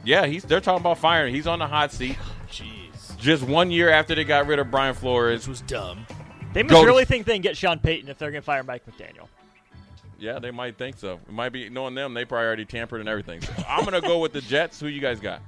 Yeah, 0.06 0.26
he's. 0.26 0.44
They're 0.44 0.62
talking 0.62 0.82
about 0.82 0.98
firing. 1.00 1.34
He's 1.34 1.48
on 1.48 1.60
the 1.60 1.68
hot 1.68 1.92
seat. 1.92 2.18
Jeez, 2.52 3.18
Just 3.18 3.44
one 3.44 3.72
year 3.72 3.90
after 3.90 4.16
they 4.16 4.24
got 4.24 4.48
rid 4.48 4.60
of 4.60 4.72
Brian 4.72 4.94
Flores. 4.94 5.42
this 5.42 5.48
was 5.48 5.62
dumb. 5.62 6.06
They 6.54 6.64
must 6.64 6.74
Go 6.74 6.82
to- 6.82 6.88
really 6.88 7.06
think 7.06 7.26
they 7.26 7.34
can 7.34 7.42
get 7.42 7.58
Sean 7.58 7.80
Payton 7.80 8.10
if 8.10 8.18
they're 8.18 8.32
going 8.32 8.42
to 8.42 8.46
fire 8.46 8.64
Mike 8.64 8.84
McDaniel. 8.86 9.28
Yeah, 10.20 10.40
they 10.40 10.52
might 10.52 10.78
think 10.78 10.98
so. 10.98 11.20
It 11.28 11.32
might 11.32 11.50
be 11.50 11.70
knowing 11.70 11.94
them. 11.96 12.14
They 12.14 12.26
probably 12.26 12.48
already 12.48 12.66
tampered 12.66 13.00
and 13.02 13.08
everything. 13.10 13.42
So 13.42 13.54
I'm 13.68 13.84
gonna 13.86 14.02
go 14.02 14.20
with 14.20 14.34
the 14.34 14.42
Jets. 14.42 14.80
Who 14.80 14.88
you 14.88 15.00
guys 15.02 15.20
got? 15.20 15.42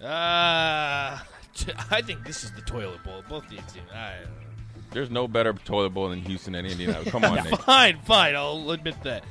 Uh, 0.00 1.18
I 1.90 2.02
think 2.02 2.24
this 2.24 2.44
is 2.44 2.52
the 2.52 2.62
toilet 2.62 3.02
bowl. 3.04 3.22
Both 3.28 3.48
these 3.48 3.60
teams. 3.72 3.90
I 3.92 4.14
don't 4.22 4.24
know. 4.30 4.32
There's 4.90 5.10
no 5.10 5.28
better 5.28 5.52
toilet 5.52 5.90
bowl 5.90 6.08
than 6.08 6.20
Houston 6.20 6.54
and 6.54 6.66
Indianapolis. 6.66 7.10
Come 7.10 7.24
on, 7.24 7.34
Nate. 7.44 7.58
Fine, 7.58 7.98
fine. 8.04 8.34
I'll 8.34 8.70
admit 8.70 9.00
that. 9.02 9.22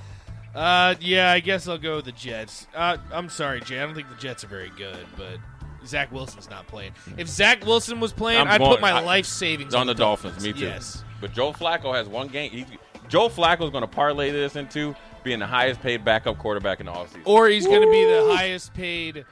Uh, 0.54 0.96
yeah, 1.00 1.32
I 1.32 1.40
guess 1.40 1.68
I'll 1.68 1.78
go 1.78 1.98
with 1.98 2.06
the 2.06 2.12
Jets. 2.12 2.68
Uh, 2.76 2.98
I'm 3.12 3.30
sorry, 3.30 3.62
Jay. 3.62 3.80
I 3.80 3.86
don't 3.86 3.96
think 3.96 4.10
the 4.10 4.16
Jets 4.16 4.44
are 4.44 4.48
very 4.48 4.72
good, 4.78 4.98
but 5.18 5.38
Zach 5.86 6.12
Wilson's 6.12 6.50
not 6.50 6.68
playing. 6.68 6.94
If 7.18 7.28
Zach 7.28 7.66
Wilson 7.66 8.00
was 8.00 8.12
playing, 8.14 8.42
I'm 8.42 8.48
I'd 8.48 8.58
going- 8.60 8.72
put 8.72 8.82
my 8.82 8.92
I- 8.92 9.00
life 9.02 9.26
savings 9.26 9.74
on 9.74 9.88
the 9.88 9.94
Dolphins. 9.96 10.44
Me 10.44 10.54
too. 10.54 10.60
Yes. 10.66 11.04
But 11.22 11.34
Joe 11.34 11.52
Flacco 11.54 11.94
has 11.96 12.08
one 12.08 12.28
game. 12.28 12.52
He, 12.52 12.66
Joe 13.10 13.30
Flacco's 13.30 13.70
going 13.72 13.82
to 13.84 13.88
parlay 13.88 14.32
this 14.32 14.56
into 14.56 14.96
being 15.24 15.40
the 15.40 15.48
highest 15.48 15.82
paid 15.82 16.04
backup 16.06 16.38
quarterback 16.38 16.80
in 16.80 16.86
the 16.88 16.92
offseason. 16.92 17.22
Or 17.26 17.48
he's 17.48 17.66
going 17.66 17.82
to 17.82 17.90
be 17.92 18.04
the 18.06 18.36
highest 18.36 18.74
paid 18.74 19.26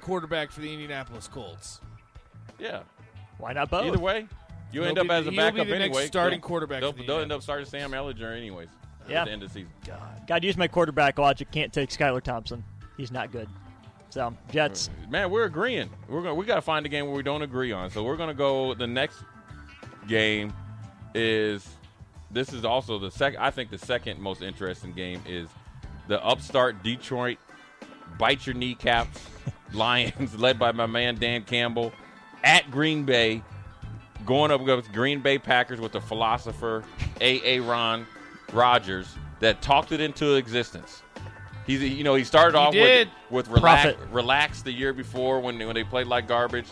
quarterback 0.00 0.50
for 0.50 0.60
the 0.60 0.72
Indianapolis 0.72 1.28
Colts. 1.28 1.80
yeah. 2.58 2.80
Why 3.38 3.52
not 3.52 3.70
both? 3.70 3.84
Either 3.86 3.98
way, 4.00 4.26
you 4.72 4.80
He'll 4.80 4.88
end 4.88 4.98
up 4.98 5.04
be- 5.06 5.12
as 5.12 5.20
a 5.20 5.22
he'll 5.24 5.30
be 5.30 5.36
backup 5.36 5.66
the 5.68 5.78
next 5.78 5.84
anyway. 5.84 6.06
starting 6.06 6.40
They'll- 6.40 6.48
quarterback 6.48 6.80
They'll, 6.80 6.92
the 6.92 7.04
they'll 7.06 7.20
end 7.20 7.30
up 7.32 7.40
starting 7.42 7.66
Sam 7.66 7.92
Ehlinger 7.92 8.36
anyways. 8.36 8.68
Yeah. 9.08 9.20
At 9.20 9.24
the 9.26 9.30
end 9.30 9.42
of 9.44 9.52
the 9.52 9.60
season. 9.60 9.72
Got 10.26 10.40
to 10.40 10.46
use 10.46 10.56
my 10.56 10.66
quarterback 10.68 11.18
logic. 11.18 11.50
Can't 11.52 11.72
take 11.72 11.90
Skylar 11.90 12.20
Thompson. 12.20 12.64
He's 12.96 13.10
not 13.12 13.30
good. 13.32 13.48
So 14.10 14.34
Jets. 14.50 14.88
Uh, 15.06 15.10
man, 15.10 15.30
we're 15.30 15.44
agreeing. 15.44 15.88
We're 16.08 16.22
gonna 16.22 16.34
We 16.34 16.44
got 16.46 16.56
to 16.56 16.62
find 16.62 16.84
a 16.84 16.88
game 16.88 17.06
where 17.06 17.14
we 17.14 17.22
don't 17.22 17.42
agree 17.42 17.72
on. 17.72 17.90
So 17.90 18.02
we're 18.02 18.16
going 18.16 18.28
to 18.28 18.34
go. 18.34 18.74
The 18.74 18.86
next 18.86 19.22
game 20.08 20.52
is. 21.14 21.66
This 22.30 22.52
is 22.52 22.64
also 22.64 22.98
the 22.98 23.10
second. 23.10 23.40
I 23.40 23.50
think 23.50 23.70
the 23.70 23.78
second 23.78 24.20
most 24.20 24.42
interesting 24.42 24.92
game 24.92 25.22
is 25.26 25.48
the 26.08 26.22
upstart 26.24 26.82
Detroit 26.82 27.38
bite 28.18 28.46
your 28.46 28.54
kneecaps 28.54 29.26
Lions, 29.72 30.38
led 30.38 30.58
by 30.58 30.72
my 30.72 30.86
man 30.86 31.16
Dan 31.16 31.42
Campbell, 31.44 31.92
at 32.42 32.70
Green 32.70 33.04
Bay, 33.04 33.42
going 34.24 34.50
up 34.50 34.60
against 34.60 34.92
Green 34.92 35.20
Bay 35.20 35.38
Packers 35.38 35.80
with 35.80 35.92
the 35.92 36.00
philosopher 36.00 36.84
A. 37.20 37.58
A. 37.58 37.60
Ron 37.60 38.06
Rodgers 38.52 39.14
that 39.40 39.60
talked 39.60 39.92
it 39.92 40.00
into 40.00 40.34
existence. 40.36 41.02
He's 41.66 41.82
you 41.82 42.02
know 42.02 42.14
he 42.14 42.24
started 42.24 42.56
off 42.56 42.72
did. 42.72 43.08
with 43.30 43.46
with 43.46 43.54
relax, 43.54 43.98
relax 44.10 44.62
the 44.62 44.72
year 44.72 44.94
before 44.94 45.40
when 45.40 45.58
when 45.58 45.74
they 45.74 45.84
played 45.84 46.06
like 46.06 46.26
garbage. 46.26 46.68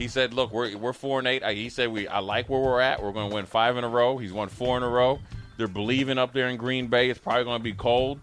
He 0.00 0.08
said, 0.08 0.32
"Look, 0.34 0.50
we're 0.52 0.76
we're 0.78 0.92
four 0.94 1.18
and 1.18 1.28
eight. 1.28 1.42
I- 1.44 1.52
He 1.52 1.68
said 1.68 1.90
we 1.92 2.08
I 2.08 2.20
like 2.20 2.48
where 2.48 2.58
we're 2.60 2.80
at. 2.80 3.02
We're 3.02 3.12
going 3.12 3.28
to 3.28 3.34
win 3.34 3.44
five 3.46 3.76
in 3.76 3.84
a 3.84 3.88
row. 3.88 4.16
He's 4.16 4.32
won 4.32 4.48
four 4.48 4.76
in 4.78 4.82
a 4.82 4.88
row. 4.88 5.18
They're 5.58 5.68
believing 5.68 6.16
up 6.16 6.32
there 6.32 6.48
in 6.48 6.56
Green 6.56 6.86
Bay. 6.86 7.10
It's 7.10 7.20
probably 7.20 7.44
going 7.44 7.58
to 7.60 7.62
be 7.62 7.74
cold. 7.74 8.18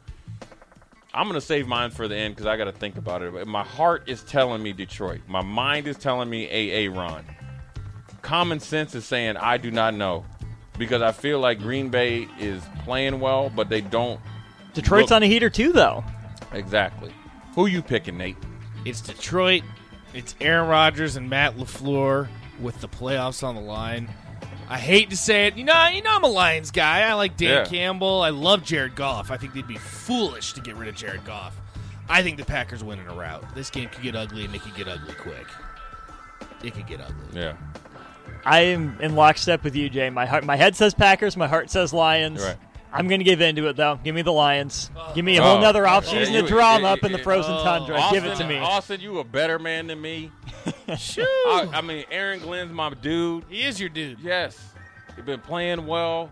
I'm 1.13 1.28
going 1.28 1.40
to 1.40 1.46
save 1.46 1.68
mine 1.68 1.92
for 1.92 2.08
the 2.08 2.16
end 2.16 2.36
because 2.36 2.48
I 2.48 2.58
got 2.58 2.66
to 2.66 2.72
think 2.72 2.98
about 2.98 3.22
it. 3.22 3.32
But 3.32 3.48
my 3.48 3.63
heart 3.63 4.04
is 4.08 4.24
telling 4.24 4.62
me 4.63 4.74
Detroit. 4.74 5.22
My 5.28 5.42
mind 5.42 5.88
is 5.88 5.98
telling 5.98 6.30
me 6.30 6.48
AA 6.48 6.92
Ron. 6.92 7.24
Common 8.24 8.60
sense 8.60 8.94
is 8.96 9.06
saying 9.06 9.38
I 9.38 9.58
do 9.58 9.70
not 9.72 9.94
know 9.94 10.26
because 10.80 11.02
I 11.04 11.12
feel 11.12 11.40
like 11.40 11.60
Green 11.60 11.90
Bay 11.90 12.28
is 12.40 12.62
playing 12.84 13.20
well, 13.20 13.52
but 13.56 13.70
they 13.70 13.82
don't 13.82 14.20
Detroit's 14.74 15.12
look- 15.12 15.16
on 15.18 15.24
a 15.24 15.28
heater 15.28 15.50
too, 15.50 15.72
though. 15.72 16.04
exactly. 16.54 17.12
Who 17.54 17.68
you 17.68 17.82
picking, 17.84 18.18
Nate? 18.18 18.38
It's 18.86 19.02
Detroit. 19.02 19.63
It's 20.18 20.34
Aaron 20.42 20.68
Rodgers 20.68 21.16
and 21.16 21.30
Matt 21.30 21.58
LaFleur 21.58 22.28
with 22.60 22.82
the 22.82 22.88
playoffs 22.88 23.44
on 23.44 23.54
the 23.54 23.62
line. 23.62 24.10
I 24.68 24.80
hate 24.80 25.12
to 25.12 25.16
say 25.16 25.46
it. 25.46 25.56
You 25.58 25.64
know, 25.64 25.88
you 25.90 26.02
know 26.02 26.10
I'm 26.16 26.24
a 26.24 26.28
Lions 26.28 26.72
guy. 26.72 27.02
I 27.08 27.14
like 27.14 27.38
Dan 27.38 27.50
Yeah. 27.50 27.66
Campbell. 27.66 28.24
I 28.24 28.30
love 28.30 28.64
Jared 28.64 28.96
Goff. 28.96 29.30
I 29.30 29.38
think 29.38 29.54
they'd 29.54 29.68
be 29.68 29.78
foolish 29.78 30.54
to 30.54 30.62
get 30.62 30.76
rid 30.76 30.90
of 30.90 30.96
Jared 30.96 31.24
Goff. 31.24 31.56
I 32.10 32.24
think 32.24 32.38
the 32.38 32.46
Packers 32.46 32.84
win 32.84 32.98
in 32.98 33.08
a 33.08 33.14
rout. 33.14 33.44
This 33.54 33.70
game 33.70 33.90
could 33.90 34.02
get 34.02 34.16
ugly, 34.16 34.44
and 34.44 34.56
it 34.56 34.62
could 34.64 34.74
get 34.74 34.88
ugly 34.88 35.14
quick. 35.14 35.46
It 36.64 36.74
could 36.74 36.88
get 36.88 37.00
ugly. 37.00 37.40
Yeah. 37.40 37.54
I 38.44 38.62
am 38.62 38.98
in 39.00 39.16
lockstep 39.16 39.64
with 39.64 39.76
you, 39.76 39.88
Jay. 39.88 40.10
My 40.10 40.26
heart, 40.26 40.44
my 40.44 40.56
head 40.56 40.76
says 40.76 40.96
Packers. 40.96 41.38
My 41.38 41.48
heart 41.48 41.70
says 41.70 41.94
Lions. 41.94 42.42
Right. 42.44 42.58
I'm 42.91 43.08
going 43.08 43.19
to 43.19 43.26
give 43.26 43.41
into 43.41 43.67
it 43.67 43.76
though. 43.76 44.00
Give 44.04 44.15
me 44.15 44.21
the 44.21 44.32
Lions. 44.32 44.89
Give 45.13 45.26
me 45.26 45.38
a 45.38 45.41
whole 45.41 45.58
Oh. 45.58 45.62
nother 45.62 45.84
Yeah, 45.84 46.00
offseason 46.00 46.32
you- 46.34 46.39
of 46.41 46.47
drama 46.47 46.88
you- 46.88 46.93
up 46.93 47.04
in 47.04 47.12
the 47.12 47.17
frozen 47.19 47.54
oh. 47.54 47.63
tundra. 47.63 48.02
give 48.12 48.26
it 48.26 48.38
to 48.38 48.47
me. 48.47 48.58
Austin, 48.58 49.02
you 49.02 49.19
a 49.19 49.23
better 49.23 49.60
man 49.60 49.88
than 49.88 50.02
me. 50.02 50.32
Shoo! 50.97 51.21
I, 51.47 51.69
I 51.76 51.82
mean, 51.82 52.06
Aaron 52.12 52.39
Glenn's 52.39 52.71
my 52.71 52.89
dude. 52.89 53.45
he 53.50 53.63
is 53.63 53.80
your 53.80 53.89
dude. 53.89 54.19
Yes, 54.19 54.58
they've 55.15 55.26
been 55.26 55.41
playing 55.41 55.86
well. 55.86 56.32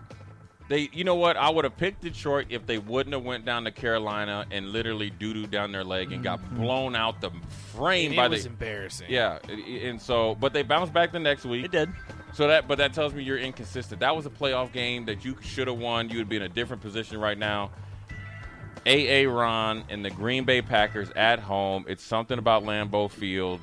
They, 0.67 0.89
you 0.91 1.03
know 1.03 1.13
what? 1.15 1.37
I 1.37 1.49
would 1.51 1.63
have 1.63 1.77
picked 1.77 2.01
Detroit 2.01 2.47
if 2.49 2.65
they 2.65 2.79
wouldn't 2.79 3.13
have 3.13 3.23
went 3.23 3.45
down 3.45 3.65
to 3.65 3.71
Carolina 3.71 4.47
and 4.49 4.69
literally 4.69 5.11
doo 5.11 5.31
doo 5.31 5.45
down 5.45 5.71
their 5.71 5.83
leg 5.83 6.11
and 6.11 6.23
got 6.23 6.39
mm. 6.41 6.57
blown 6.57 6.95
out 6.95 7.21
the 7.21 7.29
frame 7.75 8.07
And 8.11 8.15
by 8.15 8.25
it 8.25 8.29
was 8.29 8.43
the. 8.45 8.49
embarrassing. 8.49 9.07
Yeah, 9.09 9.37
and 9.47 10.01
so, 10.01 10.33
but 10.35 10.53
they 10.53 10.63
bounced 10.63 10.91
back 10.91 11.11
the 11.11 11.19
next 11.19 11.45
week. 11.45 11.65
It 11.65 11.71
did. 11.71 11.89
So 12.36 12.48
that, 12.50 12.67
but 12.67 12.80
that 12.80 12.93
tells 12.93 13.13
me 13.13 13.24
you're 13.24 13.38
inconsistent. 13.38 14.02
That 14.02 14.13
was 14.13 14.26
a 14.26 14.30
playoff 14.30 14.74
game 14.74 15.06
that 15.06 15.24
you 15.24 15.38
should 15.41 15.69
have 15.69 15.78
won. 15.78 16.10
You 16.10 16.17
would 16.17 16.28
be 16.28 16.36
in 16.36 16.41
a 16.41 16.50
different 16.50 16.82
position 16.82 17.17
right 17.17 17.38
now. 17.38 17.71
AA 18.86 19.24
Ron 19.26 19.86
and 19.88 20.04
the 20.04 20.10
Green 20.10 20.43
Bay 20.43 20.62
Packers 20.62 21.10
at 21.15 21.39
home. 21.39 21.86
It's 21.88 22.04
something 22.04 22.38
about 22.38 22.65
Lambeau 22.65 23.10
Field, 23.10 23.62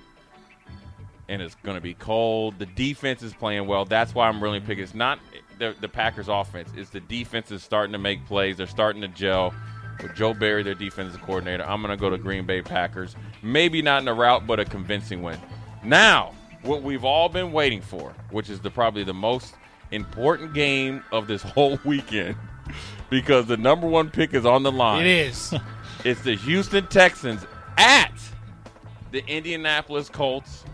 and 1.28 1.42
it's 1.42 1.54
going 1.56 1.76
to 1.76 1.82
be 1.82 1.92
cold. 1.92 2.58
The 2.58 2.64
defense 2.64 3.22
is 3.22 3.34
playing 3.34 3.66
well. 3.66 3.84
That's 3.84 4.14
why 4.14 4.26
I'm 4.26 4.42
really 4.42 4.60
picking. 4.60 4.84
It's 4.84 4.94
not 4.94 5.18
the, 5.58 5.76
the 5.78 5.88
Packers' 5.88 6.28
offense. 6.28 6.70
It's 6.74 6.88
the 6.88 7.00
defense 7.00 7.50
is 7.50 7.62
starting 7.62 7.92
to 7.92 7.98
make 7.98 8.24
plays. 8.24 8.56
They're 8.56 8.66
starting 8.66 9.02
to 9.02 9.08
gel. 9.08 9.52
With 10.00 10.14
Joe 10.16 10.32
Barry, 10.32 10.62
their 10.62 10.74
defensive 10.74 11.20
coordinator, 11.20 11.62
I'm 11.64 11.82
going 11.82 11.96
to 11.96 12.00
go 12.00 12.08
to 12.08 12.16
Green 12.16 12.46
Bay 12.46 12.62
Packers. 12.62 13.14
Maybe 13.42 13.82
not 13.82 14.00
in 14.00 14.08
a 14.08 14.14
route, 14.14 14.46
but 14.46 14.58
a 14.58 14.64
convincing 14.64 15.22
win. 15.22 15.38
Now, 15.84 16.32
what 16.62 16.82
we've 16.82 17.04
all 17.04 17.28
been 17.28 17.52
waiting 17.52 17.80
for, 17.80 18.14
which 18.30 18.50
is 18.50 18.60
the 18.60 18.70
probably 18.70 19.04
the 19.04 19.14
most 19.14 19.54
important 19.90 20.54
game 20.54 21.02
of 21.12 21.26
this 21.26 21.42
whole 21.54 21.78
weekend, 21.84 22.36
because 23.10 23.46
the 23.46 23.56
number 23.56 23.86
one 23.86 24.10
pick 24.10 24.34
is 24.34 24.46
on 24.46 24.62
the 24.62 24.72
line. 24.72 25.06
It 25.06 25.28
is. 25.28 25.54
It's 26.04 26.22
the 26.22 26.34
Houston 26.34 26.88
Texans 26.88 27.46
at 27.78 28.10
the 29.12 29.24
Indianapolis 29.28 30.08
Colts, 30.08 30.64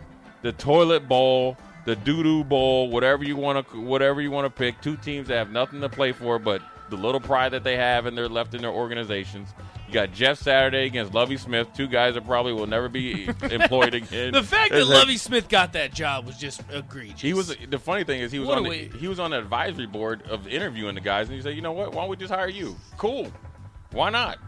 the 0.40 0.52
Toilet 0.52 1.06
Bowl, 1.06 1.54
the 1.84 1.96
Doo 1.96 2.22
Doo 2.22 2.44
Bowl, 2.44 2.88
whatever 2.88 3.24
you 3.24 3.36
want 3.36 3.68
to 3.68 3.80
whatever 3.80 4.22
you 4.22 4.30
want 4.30 4.46
to 4.46 4.50
pick. 4.50 4.80
Two 4.80 4.96
teams 4.96 5.28
that 5.28 5.36
have 5.36 5.50
nothing 5.50 5.82
to 5.82 5.88
play 5.90 6.12
for, 6.12 6.38
but 6.38 6.62
the 6.88 6.96
little 6.96 7.20
pride 7.20 7.52
that 7.52 7.62
they 7.62 7.76
have 7.76 8.06
and 8.06 8.16
they're 8.16 8.28
left 8.28 8.54
in 8.54 8.62
their 8.62 8.70
organizations. 8.70 9.50
You 9.88 9.94
got 9.94 10.12
Jeff 10.12 10.38
Saturday 10.38 10.84
against 10.84 11.14
Lovie 11.14 11.38
Smith, 11.38 11.68
two 11.74 11.86
guys 11.88 12.12
that 12.14 12.26
probably 12.26 12.52
will 12.52 12.66
never 12.66 12.88
be 12.90 13.24
employed 13.50 13.94
again. 13.94 14.32
the 14.32 14.42
fact 14.42 14.72
that 14.72 14.86
Lovie 14.86 15.16
Smith 15.16 15.48
got 15.48 15.72
that 15.72 15.94
job 15.94 16.26
was 16.26 16.36
just 16.36 16.60
egregious. 16.70 17.20
he 17.22 17.32
was 17.32 17.56
the 17.70 17.78
funny 17.78 18.04
thing 18.04 18.20
is 18.20 18.30
he 18.30 18.38
was 18.38 18.48
What 18.48 18.58
on 18.58 18.66
a 18.66 18.68
the, 18.68 18.68
way- 18.70 18.90
he 18.98 19.08
was 19.08 19.18
on 19.18 19.30
the 19.30 19.38
advisory 19.38 19.86
board 19.86 20.22
of 20.28 20.46
interviewing 20.46 20.94
the 20.94 21.00
guys, 21.00 21.28
and 21.28 21.36
he 21.36 21.42
said, 21.42 21.54
"You 21.56 21.62
know 21.62 21.72
what? 21.72 21.92
Why 21.94 22.02
don't 22.02 22.10
we 22.10 22.16
just 22.16 22.32
hire 22.32 22.48
you? 22.48 22.76
Cool. 22.98 23.32
Why 23.92 24.10
not? 24.10 24.38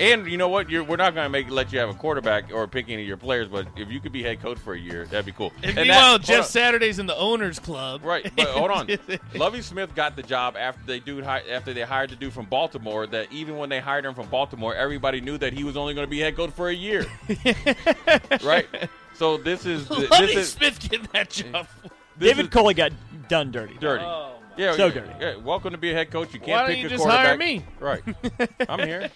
And 0.00 0.26
you 0.30 0.36
know 0.36 0.48
what? 0.48 0.68
You're, 0.68 0.84
we're 0.84 0.96
not 0.96 1.14
going 1.14 1.24
to 1.24 1.28
make 1.30 1.50
let 1.50 1.72
you 1.72 1.78
have 1.78 1.88
a 1.88 1.94
quarterback 1.94 2.52
or 2.52 2.66
pick 2.66 2.88
any 2.88 3.02
of 3.02 3.08
your 3.08 3.16
players, 3.16 3.48
but 3.48 3.66
if 3.76 3.88
you 3.90 4.00
could 4.00 4.12
be 4.12 4.22
head 4.22 4.40
coach 4.40 4.58
for 4.58 4.74
a 4.74 4.78
year, 4.78 5.06
that'd 5.06 5.24
be 5.26 5.32
cool. 5.32 5.52
And 5.62 5.78
And 5.78 5.88
meanwhile, 5.88 6.18
that- 6.18 6.26
Jeff 6.26 6.44
on. 6.44 6.50
Saturday's 6.50 6.98
in 6.98 7.06
the 7.06 7.16
owners 7.16 7.58
club. 7.58 8.04
Right, 8.04 8.30
but 8.36 8.48
hold 8.50 8.70
on. 8.70 8.88
Lovie 9.34 9.62
Smith 9.62 9.94
got 9.94 10.16
the 10.16 10.22
job 10.22 10.56
after 10.58 10.84
they 10.86 10.98
dude 11.00 11.24
hi- 11.24 11.42
after 11.50 11.72
they 11.72 11.82
hired 11.82 12.10
the 12.10 12.16
dude 12.16 12.32
from 12.32 12.46
Baltimore. 12.46 13.06
That 13.06 13.32
even 13.32 13.56
when 13.58 13.68
they 13.68 13.80
hired 13.80 14.04
him 14.04 14.14
from 14.14 14.28
Baltimore, 14.28 14.74
everybody 14.74 15.20
knew 15.20 15.38
that 15.38 15.52
he 15.52 15.64
was 15.64 15.76
only 15.76 15.94
going 15.94 16.06
to 16.06 16.10
be 16.10 16.18
head 16.20 16.36
coach 16.36 16.50
for 16.50 16.68
a 16.68 16.74
year. 16.74 17.06
right. 18.44 18.66
So 19.14 19.36
this 19.38 19.64
is 19.64 19.88
this 19.88 20.10
Lovie 20.10 20.34
is 20.34 20.52
Smith 20.52 20.78
getting 20.80 21.08
that 21.12 21.30
job. 21.30 21.66
David 22.18 22.46
is 22.46 22.50
Culley 22.50 22.74
got 22.74 22.92
done 23.28 23.50
dirty. 23.50 23.74
dirty. 23.80 24.04
Oh, 24.04 24.32
yeah, 24.56 24.74
So 24.74 24.86
yeah, 24.86 24.92
dirty. 24.94 25.12
yeah, 25.20 25.36
welcome 25.36 25.72
to 25.72 25.78
be 25.78 25.90
a 25.90 25.94
head 25.94 26.10
coach. 26.10 26.32
You 26.32 26.40
can't 26.40 26.50
Why 26.50 26.58
don't 26.60 26.68
pick 26.70 26.78
you 26.80 26.86
a 26.86 26.90
just 26.90 27.04
hire 27.04 27.36
quarterback. 27.36 27.38
me? 27.38 27.64
Right. 27.78 28.02
I'm 28.68 28.80
here. 28.86 29.10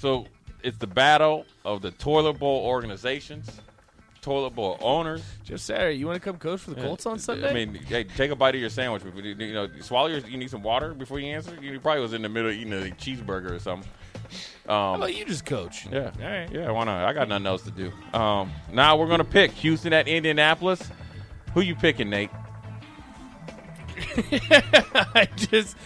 So 0.00 0.26
it's 0.62 0.78
the 0.78 0.86
battle 0.86 1.44
of 1.62 1.82
the 1.82 1.90
toilet 1.90 2.38
bowl 2.38 2.64
organizations, 2.64 3.50
toilet 4.22 4.54
bowl 4.54 4.78
owners. 4.80 5.22
Jeff 5.44 5.58
Saturday, 5.58 5.98
you 5.98 6.06
want 6.06 6.16
to 6.16 6.20
come 6.24 6.38
coach 6.38 6.60
for 6.60 6.70
the 6.70 6.80
Colts 6.80 7.04
on 7.04 7.18
Sunday? 7.18 7.50
I 7.50 7.52
mean, 7.52 7.74
hey, 7.74 8.04
take 8.04 8.30
a 8.30 8.34
bite 8.36 8.54
of 8.54 8.62
your 8.62 8.70
sandwich. 8.70 9.02
You, 9.14 9.52
know, 9.52 9.68
swallow 9.80 10.06
your. 10.08 10.20
You 10.20 10.38
need 10.38 10.48
some 10.48 10.62
water 10.62 10.94
before 10.94 11.20
you 11.20 11.26
answer. 11.26 11.54
You 11.60 11.78
probably 11.80 12.00
was 12.00 12.14
in 12.14 12.22
the 12.22 12.30
middle 12.30 12.48
of 12.48 12.56
eating 12.56 12.72
a 12.72 12.90
cheeseburger 12.96 13.50
or 13.50 13.58
something. 13.58 13.90
how 14.66 14.92
Um, 14.94 15.02
about 15.02 15.14
you 15.14 15.26
just 15.26 15.44
coach? 15.44 15.86
yeah, 15.92 16.10
All 16.18 16.26
right. 16.30 16.50
yeah. 16.50 16.70
Why 16.70 16.84
not? 16.84 17.04
I 17.04 17.12
got 17.12 17.28
nothing 17.28 17.46
else 17.46 17.62
to 17.64 17.70
do. 17.70 17.92
Um, 18.18 18.50
now 18.72 18.96
we're 18.96 19.08
gonna 19.08 19.22
pick 19.22 19.50
Houston 19.52 19.92
at 19.92 20.08
Indianapolis. 20.08 20.80
Who 21.52 21.60
you 21.60 21.74
picking, 21.74 22.08
Nate? 22.08 22.30
I 24.32 25.28
just, 25.36 25.76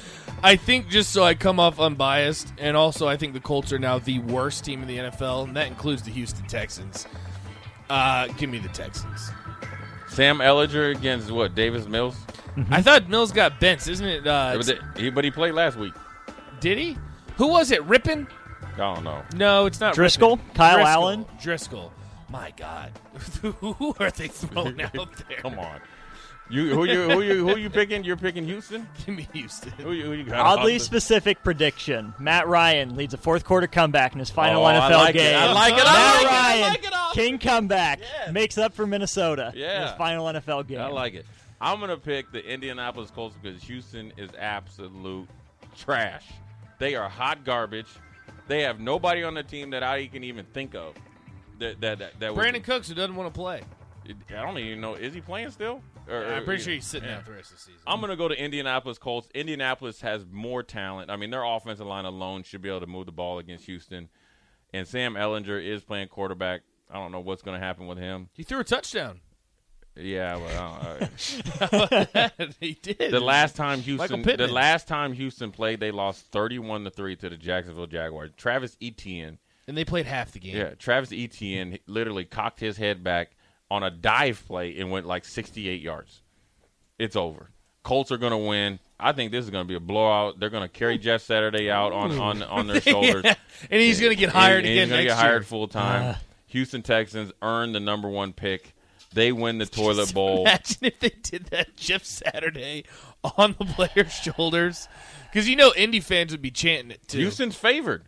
I 0.45 0.57
think 0.57 0.89
just 0.89 1.11
so 1.11 1.25
I 1.25 1.35
come 1.35 1.59
off 1.59 1.81
unbiased, 1.81 2.53
and 2.59 2.77
also 2.77 3.09
I 3.09 3.17
think 3.17 3.33
the 3.33 3.41
Colts 3.41 3.73
are 3.73 3.79
now 3.79 3.99
the 3.99 4.19
worst 4.19 4.65
team 4.65 4.83
in 4.83 4.89
the 4.89 4.99
NFL, 4.99 5.45
and 5.45 5.57
that 5.57 5.67
includes 5.69 6.03
the 6.03 6.11
Houston 6.11 6.47
Texans. 6.47 7.07
Uh, 7.89 8.27
give 8.39 8.51
me 8.51 8.59
the 8.59 8.69
Texans. 8.69 9.31
Sam 10.09 10.39
Ehlinger 10.39 10.95
against 10.97 11.31
what? 11.31 11.55
Davis 11.55 11.89
Mills. 11.89 12.17
I 12.71 12.83
thought 12.83 13.09
Mills 13.09 13.33
got 13.33 13.59
benched, 13.59 13.89
isn't 13.89 14.07
it? 14.07 14.27
Uh, 14.27 14.51
It 14.55 14.57
was 14.59 14.71
he- 14.97 15.11
but 15.11 15.25
he 15.25 15.31
played 15.31 15.55
last 15.55 15.77
week. 15.77 15.95
did 16.61 16.79
he? 16.79 16.97
Who 17.37 17.49
was 17.49 17.71
it? 17.73 17.83
Rippin? 17.85 18.29
I 18.75 18.77
don't 18.77 19.03
know. 19.05 19.23
No, 19.35 19.67
it's 19.67 19.81
not 19.81 19.95
Driskel? 19.95 20.33
Rippin. 20.39 20.55
Kyle 20.55 20.79
Driskel. 20.79 20.85
Allen? 20.87 21.25
Driskel. 21.43 21.91
My 22.29 22.53
God, 22.57 22.91
who 23.61 23.95
are 23.99 24.11
they 24.11 24.29
throwing 24.29 24.81
out 24.83 24.93
there? 25.29 25.39
Come 25.39 25.59
on. 25.59 25.81
You 26.51 26.75
who 26.75 26.85
you 26.85 27.09
who 27.09 27.23
you 27.23 27.49
who 27.49 27.57
you 27.57 27.71
picking? 27.71 28.05
You're 28.05 28.19
picking 28.19 28.45
Houston. 28.45 28.87
give 29.07 29.15
me 29.17 29.27
Houston. 29.33 29.71
Who 29.79 29.93
you, 29.93 30.05
who 30.05 30.13
you 30.13 30.25
got? 30.25 30.41
Oddly 30.41 30.75
Austin? 30.75 30.85
specific 30.87 31.43
prediction. 31.43 32.13
Matt 32.19 32.47
Ryan 32.49 32.97
leads 32.97 33.15
a 33.15 33.17
fourth 33.17 33.45
quarter 33.45 33.67
comeback 33.67 34.13
in 34.13 34.19
his 34.19 34.29
final 34.31 34.63
Oh, 34.63 34.67
I 34.67 34.75
NFL 34.75 34.91
like 34.99 35.15
it. 35.15 35.19
game. 35.19 35.37
I 35.39 35.53
like 35.53 35.73
it. 35.73 35.81
I 35.81 35.85
Matt 35.85 36.15
like 36.15 36.23
it. 36.23 36.29
I 36.29 36.51
Ryan, 36.51 36.61
like 36.69 36.85
it, 36.85 36.93
Austin. 36.95 37.23
king 37.25 37.39
comeback, 37.39 38.01
Yes. 38.01 38.33
makes 38.33 38.59
up 38.59 38.75
for 38.75 38.87
Minnesota 38.87 39.53
in 39.55 39.61
Yeah. 39.61 39.83
his 39.89 39.93
final 39.97 40.27
NFL 40.27 40.67
game. 40.69 40.81
I 40.81 40.89
like 40.89 41.15
it. 41.15 41.25
I'm 41.63 41.81
gonna 41.81 41.97
pick 41.97 42.31
the 42.31 42.45
Indianapolis 42.45 43.11
Colts 43.11 43.35
because 43.41 43.63
Houston 43.63 44.13
is 44.19 44.29
absolute 44.39 45.27
trash. 45.79 46.27
They 46.79 46.95
are 46.95 47.09
hot 47.09 47.45
garbage. 47.45 47.89
They 48.49 48.63
have 48.63 48.81
nobody 48.81 49.23
on 49.25 49.33
the 49.33 49.43
team 49.43 49.71
that 49.71 49.83
I 49.83 50.07
can 50.09 50.23
even 50.25 50.45
think 50.53 50.75
of. 50.75 50.95
That 51.59 51.81
that 51.81 51.99
that, 52.01 52.21
that 52.21 52.35
would- 52.37 52.45
Brandin 52.45 52.63
Cooks, 52.63 52.89
who 52.89 52.95
doesn't 52.95 53.17
want 53.17 53.33
to 53.33 53.39
play. 53.39 53.63
I 54.29 54.43
don't 54.43 54.59
even 54.59 54.83
know. 54.83 54.95
Is 54.95 55.15
he 55.15 55.23
playing 55.23 55.51
still? 55.51 55.81
Or- 56.09 56.25
I'm 56.25 56.43
or- 56.43 56.45
pretty 56.45 56.63
sure 56.63 56.73
he's 56.75 56.87
sitting 56.87 57.09
yeah. 57.09 57.19
out 57.19 57.27
the 57.27 57.33
rest 57.33 57.51
of 57.51 57.57
the 57.57 57.63
season. 57.63 57.81
I'm 57.87 58.01
gonna 58.01 58.17
go 58.17 58.29
to 58.29 58.35
Indianapolis 58.35 58.99
Colts. 58.99 59.29
Indianapolis 59.35 60.01
has 60.03 60.25
more 60.31 60.63
talent. 60.63 61.11
I 61.11 61.17
mean, 61.17 61.31
their 61.31 61.45
offensive 61.45 61.87
line 61.87 62.05
alone 62.05 62.43
should 62.43 62.63
be 62.63 62.69
able 62.69 62.81
to 62.81 62.87
move 62.87 63.07
the 63.07 63.13
ball 63.13 63.39
against 63.39 63.67
Houston. 63.67 64.09
And 64.73 64.89
Sam 64.89 65.15
Ehlinger 65.15 65.65
is 65.65 65.83
playing 65.85 66.09
quarterback. 66.09 66.63
I 66.91 66.95
don't 66.95 67.13
know 67.13 67.21
what's 67.21 67.43
going 67.43 67.59
to 67.59 67.65
happen 67.65 67.87
with 67.87 67.97
him. 67.99 68.29
he 68.35 68.43
threw 68.43 68.59
a 68.61 68.65
touchdown. 68.65 69.21
Yeah, 69.97 70.37
well, 70.37 71.09
uh, 71.61 72.29
he 72.61 72.77
did. 72.83 73.13
the 73.13 73.21
last 73.21 73.55
time 73.55 73.79
Houston, 73.81 74.23
the 74.23 74.49
last 74.49 74.89
time 74.89 75.13
Houston 75.13 75.53
played, 75.53 75.79
they 75.79 75.93
lost 75.93 76.27
31 76.33 76.83
to 76.83 76.91
three 76.91 77.15
to 77.15 77.29
the 77.29 77.37
Jacksonville 77.37 77.87
Jaguars. 77.87 78.33
Travis 78.37 78.77
Etienne, 78.83 79.39
and 79.69 79.77
they 79.77 79.85
played 79.85 80.07
half 80.07 80.33
the 80.33 80.41
game. 80.41 80.57
yeah, 80.57 80.71
Travis 80.71 81.13
Etienne 81.13 81.79
literally 81.87 82.25
cocked 82.25 82.59
his 82.59 82.77
head 82.77 83.05
back 83.05 83.37
on 83.75 83.83
a 83.83 83.91
dive 83.91 84.43
play 84.47 84.79
and 84.79 84.91
went 84.91 85.07
like 85.07 85.25
68 85.25 85.81
yards. 85.81 86.23
It's 86.99 87.17
over. 87.17 87.51
Colts 87.83 88.13
are 88.13 88.17
going 88.17 88.31
to 88.31 88.39
win. 88.39 88.79
I 88.99 89.13
think 89.13 89.33
this 89.33 89.45
is 89.45 89.51
going 89.51 89.65
to 89.65 89.69
be 89.69 89.75
a 89.75 89.81
blowout. 89.81 90.39
They're 90.39 90.49
going 90.51 90.63
to 90.63 90.69
carry 90.69 90.97
Jeff 90.97 91.23
Saturday 91.23 91.71
out 91.71 91.93
on 91.93 92.13
on, 92.19 92.43
on 92.43 92.67
their 92.69 92.81
shoulders. 92.93 93.23
Yeah. 93.25 93.35
And 93.71 93.81
he's 93.81 94.01
going 94.01 94.13
to 94.13 94.17
get 94.17 94.31
hired 94.31 94.65
And- 94.65 94.69
and 94.69 94.73
again 94.73 94.83
He's 94.83 94.91
going 94.91 95.03
to 95.03 95.09
get 95.09 95.17
hired 95.19 95.47
full 95.47 95.69
time. 95.69 96.15
Ah. 96.17 96.21
Houston 96.47 96.83
Texans 96.83 97.33
earn 97.43 97.73
the 97.73 97.81
number 97.81 98.09
one 98.09 98.33
pick. 98.33 98.75
They 99.13 99.33
win 99.33 99.59
the 99.59 99.67
toilet 99.81 100.15
bowl. 100.15 100.43
Imagine 100.43 100.79
if 100.87 101.01
they 101.01 101.11
did 101.23 101.47
that 101.47 101.77
Jeff 101.77 102.05
Saturday 102.05 102.85
on 103.37 103.57
the 103.59 103.65
players' 103.65 104.13
shoulders. 104.23 104.89
Because 105.31 105.49
you 105.49 105.57
know 105.57 105.73
Indy 105.77 106.01
fans 106.01 106.31
would 106.31 106.43
be 106.43 106.53
chanting 106.53 106.93
it 106.93 107.07
too. 107.09 107.19
Houston's 107.19 107.57
favored. 107.57 108.05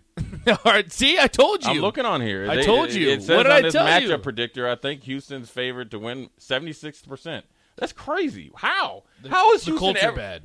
All 0.47 0.57
right, 0.65 0.91
see, 0.93 1.19
I 1.19 1.27
told 1.27 1.65
you. 1.65 1.71
I'm 1.73 1.79
looking 1.79 2.05
on 2.05 2.21
here. 2.21 2.51
I 2.51 2.57
They- 2.57 2.65
told 2.65 2.89
it- 2.91 2.95
you. 2.97 3.09
It 3.11 3.23
says 3.23 3.37
What 3.37 3.43
did 3.45 3.53
on 3.53 3.59
I 3.59 3.63
this 3.63 3.73
tell 3.75 3.87
matchup 3.87 4.09
you? 4.09 4.19
predictor, 4.19 4.69
I 4.69 4.75
think 4.77 5.03
Houston's 5.03 5.51
favored 5.51 5.91
to 5.91 5.99
win 5.99 6.31
76 6.39 7.03
percent. 7.03 7.45
That's 7.77 7.93
crazy. 7.93 8.51
How? 8.57 9.03
How 9.29 9.53
is 9.53 9.63
the 9.65 9.73
Houston 9.73 9.79
Colts 9.79 10.03
are 10.03 10.07
ever- 10.09 10.17
bad. 10.17 10.43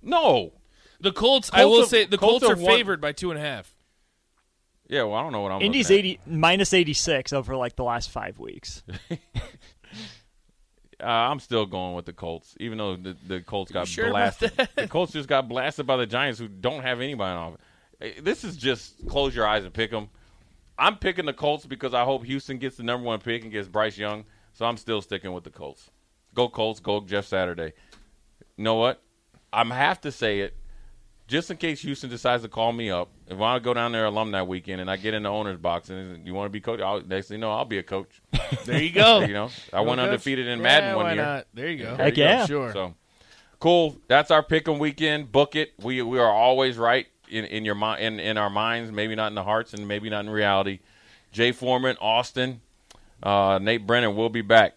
No. 0.00 0.52
The 1.00 1.10
Colts, 1.12 1.50
I 1.52 1.64
will 1.64 1.80
have- 1.80 1.88
say, 1.88 2.04
the 2.04 2.16
Colts 2.18 2.42
Colts, 2.42 2.44
are 2.44 2.48
have 2.56 2.60
won- 2.60 2.76
favored 2.76 3.00
by 3.00 3.12
two 3.12 3.30
and 3.30 3.38
a 3.38 3.42
half. 3.42 3.74
Yeah, 4.88 5.04
well, 5.04 5.14
I 5.14 5.22
don't 5.22 5.32
know 5.32 5.40
what 5.40 5.52
I'm. 5.52 5.62
Indy's 5.62 5.90
at. 5.90 5.96
80 5.98 6.20
minus 6.26 6.72
86 6.74 7.32
over 7.32 7.56
like 7.56 7.76
the 7.76 7.84
last 7.84 8.10
five 8.10 8.38
weeks. 8.38 8.82
Uh, 11.00 11.06
I'm 11.06 11.40
still 11.40 11.66
going 11.66 11.94
with 11.96 12.06
the 12.06 12.12
Colts, 12.12 12.54
even 12.60 12.78
though 12.78 12.94
the, 12.94 13.16
the 13.26 13.40
Colts 13.40 13.72
got 13.72 13.88
sure 13.88 14.10
blasted. 14.10 14.52
The 14.76 14.86
Colts 14.86 15.12
just 15.12 15.28
got 15.28 15.48
blasted 15.48 15.84
by 15.84 15.96
the 15.96 16.06
Giants, 16.06 16.38
who 16.38 16.46
don't 16.46 16.82
have 16.82 17.00
anybody 17.00 17.36
on. 17.36 17.54
it. 17.54 17.60
This 18.20 18.44
is 18.44 18.56
just 18.56 19.06
close 19.06 19.34
your 19.34 19.46
eyes 19.46 19.64
and 19.64 19.72
pick 19.72 19.90
them. 19.90 20.08
I'm 20.78 20.96
picking 20.96 21.26
the 21.26 21.32
Colts 21.32 21.66
because 21.66 21.94
I 21.94 22.04
hope 22.04 22.24
Houston 22.24 22.58
gets 22.58 22.76
the 22.76 22.82
number 22.82 23.06
one 23.06 23.20
pick 23.20 23.42
and 23.42 23.52
gets 23.52 23.68
Bryce 23.68 23.96
Young. 23.98 24.24
So 24.54 24.64
I'm 24.66 24.76
still 24.76 25.00
sticking 25.02 25.32
with 25.32 25.44
the 25.44 25.50
Colts. 25.50 25.90
Go 26.34 26.48
Colts. 26.48 26.80
Go 26.80 27.00
Jeff 27.00 27.26
Saturday. 27.26 27.72
You 28.56 28.64
know 28.64 28.74
what? 28.76 29.02
I'm 29.52 29.70
have 29.70 30.00
to 30.02 30.10
say 30.12 30.40
it, 30.40 30.56
just 31.28 31.50
in 31.50 31.58
case 31.58 31.82
Houston 31.82 32.08
decides 32.10 32.42
to 32.42 32.48
call 32.48 32.72
me 32.72 32.90
up. 32.90 33.10
If 33.26 33.34
I 33.34 33.36
want 33.40 33.62
to 33.62 33.64
go 33.64 33.74
down 33.74 33.92
there 33.92 34.06
alumni 34.06 34.42
weekend 34.42 34.80
and 34.80 34.90
I 34.90 34.96
get 34.96 35.12
in 35.14 35.22
the 35.24 35.28
owner's 35.28 35.58
box 35.58 35.90
and 35.90 36.26
you 36.26 36.32
want 36.34 36.46
to 36.46 36.50
be 36.50 36.60
coach, 36.60 36.80
I'll, 36.80 37.00
next 37.02 37.28
thing 37.28 37.36
you 37.36 37.40
know, 37.42 37.52
I'll 37.52 37.64
be 37.66 37.78
a 37.78 37.82
coach. 37.82 38.20
There 38.66 38.80
you 38.82 38.90
go. 38.92 39.20
you 39.20 39.32
know, 39.32 39.48
I 39.72 39.78
Go 39.78 39.84
went 39.84 39.98
Coach. 39.98 40.08
undefeated 40.08 40.46
in 40.46 40.60
Madden 40.60 40.90
Yeah, 40.90 40.94
one 40.96 41.04
why 41.06 41.12
year. 41.14 41.22
not? 41.24 41.46
There 41.54 41.68
you 41.68 41.84
go. 41.84 41.96
Heck 41.96 42.16
you 42.16 42.22
go. 42.24 42.28
yeah. 42.30 42.46
Sure. 42.46 42.72
So 42.72 42.94
cool. 43.60 43.96
That's 44.08 44.30
our 44.30 44.42
pick 44.42 44.68
'em 44.68 44.78
weekend. 44.78 45.32
Book 45.32 45.56
it. 45.56 45.72
We 45.82 46.02
we 46.02 46.18
are 46.18 46.30
always 46.30 46.76
right 46.76 47.06
in 47.32 47.44
in 47.46 47.64
your 47.64 47.74
mind 47.74 48.02
in 48.02 48.20
in 48.20 48.38
our 48.38 48.50
minds. 48.50 48.92
Maybe 48.92 49.14
not 49.14 49.28
in 49.28 49.34
the 49.34 49.44
hearts, 49.44 49.74
and 49.74 49.88
maybe 49.88 50.10
not 50.10 50.24
in 50.24 50.30
reality. 50.30 50.80
Jay 51.32 51.52
Foreman, 51.52 51.96
Austin, 52.00 52.60
uh, 53.22 53.58
Nate 53.60 53.86
Brennan. 53.86 54.14
We'll 54.16 54.28
be 54.28 54.42
back. 54.42 54.76